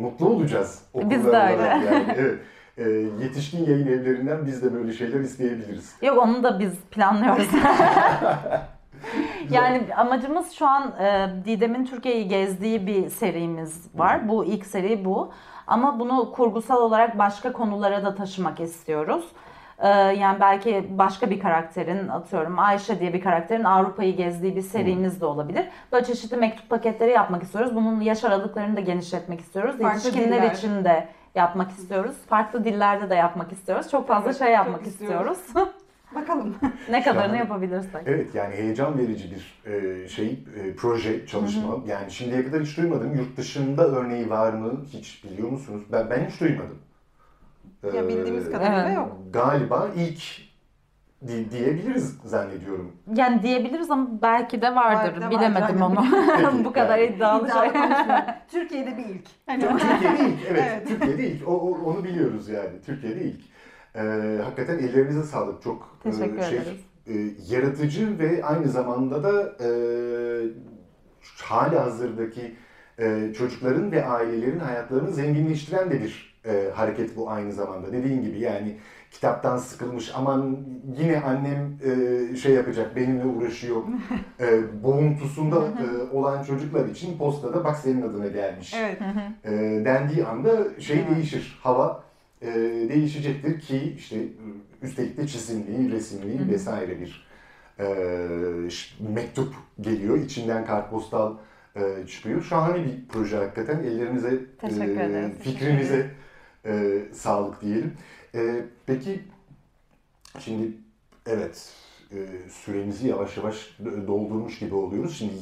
[0.00, 0.82] mutlu olacağız.
[0.94, 1.62] Biz de öyle.
[1.62, 2.38] Yani, evet.
[2.78, 2.90] E,
[3.24, 5.94] yetişkin yayın evlerinden biz de böyle şeyler isteyebiliriz.
[6.02, 7.48] Yok onu da biz planlıyoruz.
[9.50, 14.28] yani amacımız şu an e, Didem'in Türkiye'yi gezdiği bir serimiz var.
[14.28, 15.30] Bu ilk seri bu.
[15.66, 19.24] Ama bunu kurgusal olarak başka konulara da taşımak istiyoruz.
[19.78, 25.20] E, yani belki başka bir karakterin atıyorum Ayşe diye bir karakterin Avrupa'yı gezdiği bir serimiz
[25.20, 25.64] de olabilir.
[25.92, 27.74] Böyle çeşitli mektup paketleri yapmak istiyoruz.
[27.74, 29.78] Bunun yaş aralıklarını da genişletmek istiyoruz.
[29.78, 30.50] Farklı Yetişkinler diller.
[30.54, 32.16] için de yapmak istiyoruz.
[32.28, 33.90] Farklı dillerde de yapmak istiyoruz.
[33.90, 35.38] Çok fazla Evet, şey çok yapmak istiyoruz.
[35.38, 35.72] istiyoruz.
[36.14, 36.54] Bakalım.
[36.90, 38.00] ne kadarını yapabilirsek.
[38.06, 40.26] Evet yani heyecan verici bir e, şey,
[40.56, 41.76] e, proje, çalışma.
[41.86, 43.14] Yani şimdiye kadar hiç duymadım.
[43.16, 45.82] Yurt dışında örneği var mı hiç biliyor musunuz?
[45.92, 46.78] Ben ben hiç duymadım.
[47.94, 48.96] Ya Ee, bildiğimiz kadarıyla Evet.
[48.96, 49.16] yok.
[49.32, 50.22] Galiba ilk
[51.28, 52.92] di- diyebiliriz zannediyorum.
[53.16, 55.22] Yani diyebiliriz ama belki de vardır.
[55.22, 55.96] De Bilemedim vardır.
[56.00, 56.06] onu.
[56.36, 57.16] Peki, Bu kadar yani.
[57.16, 57.82] iddialı İddialı şey.
[58.60, 59.26] Türkiye'de bir ilk.
[59.46, 60.62] Hani Türkiye'de ilk, evet.
[60.68, 60.88] Evet.
[60.88, 61.48] Türkiye'de ilk.
[61.48, 62.80] O, o- onu biliyoruz yani.
[62.86, 63.40] Türkiye'de ilk.
[63.96, 65.62] Ee, hakikaten ellerinize sağlık.
[65.62, 66.80] Çok e, Teşekkür şey, ederiz.
[67.06, 67.14] e,
[67.54, 69.68] yaratıcı ve aynı zamanda da e,
[71.42, 72.54] hali hazırdaki
[72.98, 77.92] e, çocukların ve ailelerin hayatlarını zenginleştiren de bir e, hareket bu aynı zamanda.
[77.92, 78.76] Dediğin gibi yani
[79.10, 80.56] kitaptan sıkılmış aman
[80.98, 83.82] yine annem e, şey yapacak benimle uğraşıyor
[84.40, 88.98] e, boğuntusunda e, olan çocuklar için postada bak senin adına gelmiş evet.
[89.44, 89.50] e,
[89.84, 91.58] dendiği anda şey değişir.
[91.62, 92.05] Hava
[92.46, 92.54] e,
[92.88, 94.16] değişecektir ki işte
[94.82, 96.48] üstelik de çizimli, resimli Hı hı.
[96.48, 97.26] vesaire bir
[97.78, 97.86] e,
[99.00, 100.18] mektup geliyor.
[100.18, 101.36] İçinden kartpostal
[101.76, 102.42] e, çıkıyor.
[102.42, 103.78] Şahane bir proje hakikaten.
[103.78, 104.40] Ellerinize,
[105.28, 105.38] ederiz.
[105.40, 106.10] fikrinize
[106.64, 107.92] e, sağlık diyelim.
[108.34, 109.20] E, peki
[110.38, 110.72] şimdi
[111.26, 111.72] evet
[112.12, 112.16] e,
[112.50, 115.18] süremizi yavaş yavaş doldurmuş gibi oluyoruz.
[115.18, 115.32] Şimdi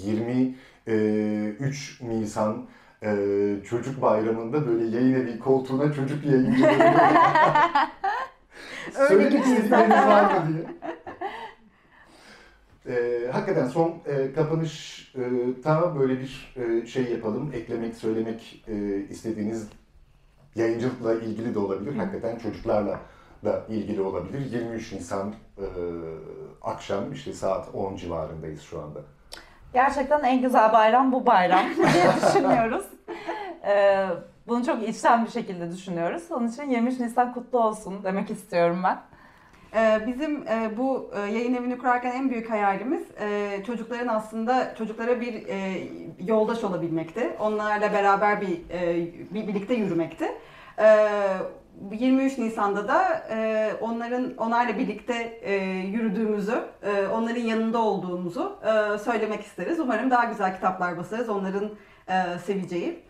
[0.87, 2.67] 23 Nisan
[3.05, 6.95] e, Çocuk Bayramı'nda böyle yayın evi koltuğuna çocuk yayıncıları
[9.09, 10.67] Söylemek istedikleriniz var mı diye.
[12.97, 15.23] E, hakikaten son e, kapanış e,
[15.63, 17.51] ta böyle bir e, şey yapalım.
[17.55, 19.69] Eklemek, söylemek e, istediğiniz
[20.55, 21.97] yayıncılıkla ilgili de olabilir.
[21.97, 23.01] Hakikaten çocuklarla
[23.45, 24.53] da ilgili olabilir.
[24.53, 25.67] 23 Nisan e,
[26.63, 29.01] akşam işte saat 10 civarındayız şu anda.
[29.75, 32.85] Gerçekten en güzel bayram bu bayram diye düşünüyoruz.
[33.67, 34.07] Ee,
[34.47, 36.23] bunu çok içten bir şekilde düşünüyoruz.
[36.31, 38.99] Onun için 23 Nisan kutlu olsun demek istiyorum ben.
[39.75, 45.21] Ee, bizim e, bu e, yayın evini kurarken en büyük hayalimiz e, çocukların aslında çocuklara
[45.21, 45.45] bir
[46.27, 47.31] yoldaş olabilmekti.
[47.41, 48.61] Onlarla beraber bir,
[49.31, 50.29] bir birlikte yürümekti.
[51.93, 53.23] 23 Nisan'da da
[53.81, 55.41] onların onlarla birlikte
[55.93, 56.65] yürüdüğümüzü,
[57.13, 58.59] onların yanında olduğumuzu
[59.05, 59.81] söylemek isteriz.
[59.81, 61.71] Umarım daha güzel kitaplar basarız onların
[62.45, 63.03] seveceği.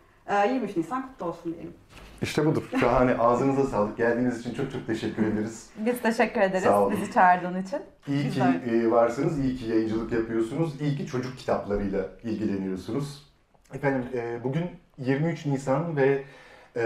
[0.49, 1.73] 23 Nisan kutlu olsun diyelim.
[2.21, 2.63] İşte budur.
[2.79, 3.15] Şahane.
[3.17, 3.97] Ağzınıza sağlık.
[3.97, 5.69] Geldiğiniz için çok çok teşekkür ederiz.
[5.77, 6.91] Biz teşekkür ederiz Sağ olun.
[7.01, 7.79] bizi çağırdığın için.
[8.07, 8.41] İyi ki
[8.71, 13.33] e, varsınız, iyi ki yayıncılık yapıyorsunuz, iyi ki çocuk kitaplarıyla ilgileniyorsunuz.
[13.73, 14.65] Efendim e, bugün
[14.97, 16.23] 23 Nisan ve
[16.75, 16.81] e,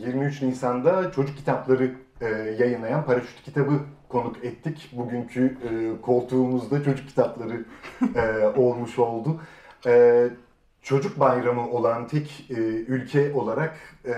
[0.00, 2.26] 23 Nisan'da çocuk kitapları e,
[2.58, 4.90] yayınlayan Paraşüt Kitabı konuk ettik.
[4.92, 7.64] Bugünkü e, koltuğumuzda çocuk kitapları
[8.14, 9.40] e, olmuş oldu.
[9.86, 10.24] E,
[10.82, 12.54] çocuk bayramı olan tek e,
[12.88, 13.76] ülke olarak
[14.06, 14.14] e,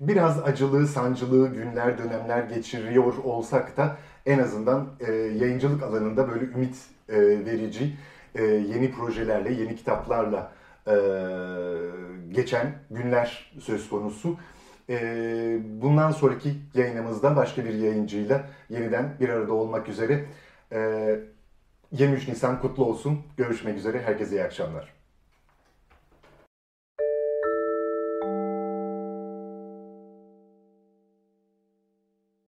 [0.00, 6.76] biraz acılı, sancılı günler, dönemler geçiriyor olsak da en azından e, yayıncılık alanında böyle ümit
[7.08, 7.96] e, verici
[8.34, 10.52] e, yeni projelerle, yeni kitaplarla
[10.86, 10.94] e,
[12.32, 14.36] geçen günler söz konusu.
[14.90, 14.98] E,
[15.82, 20.24] bundan sonraki yayınımızda başka bir yayıncıyla yeniden bir arada olmak üzere.
[20.72, 21.20] E,
[21.92, 23.22] 23 Nisan kutlu olsun.
[23.36, 24.02] Görüşmek üzere.
[24.02, 24.93] Herkese iyi akşamlar.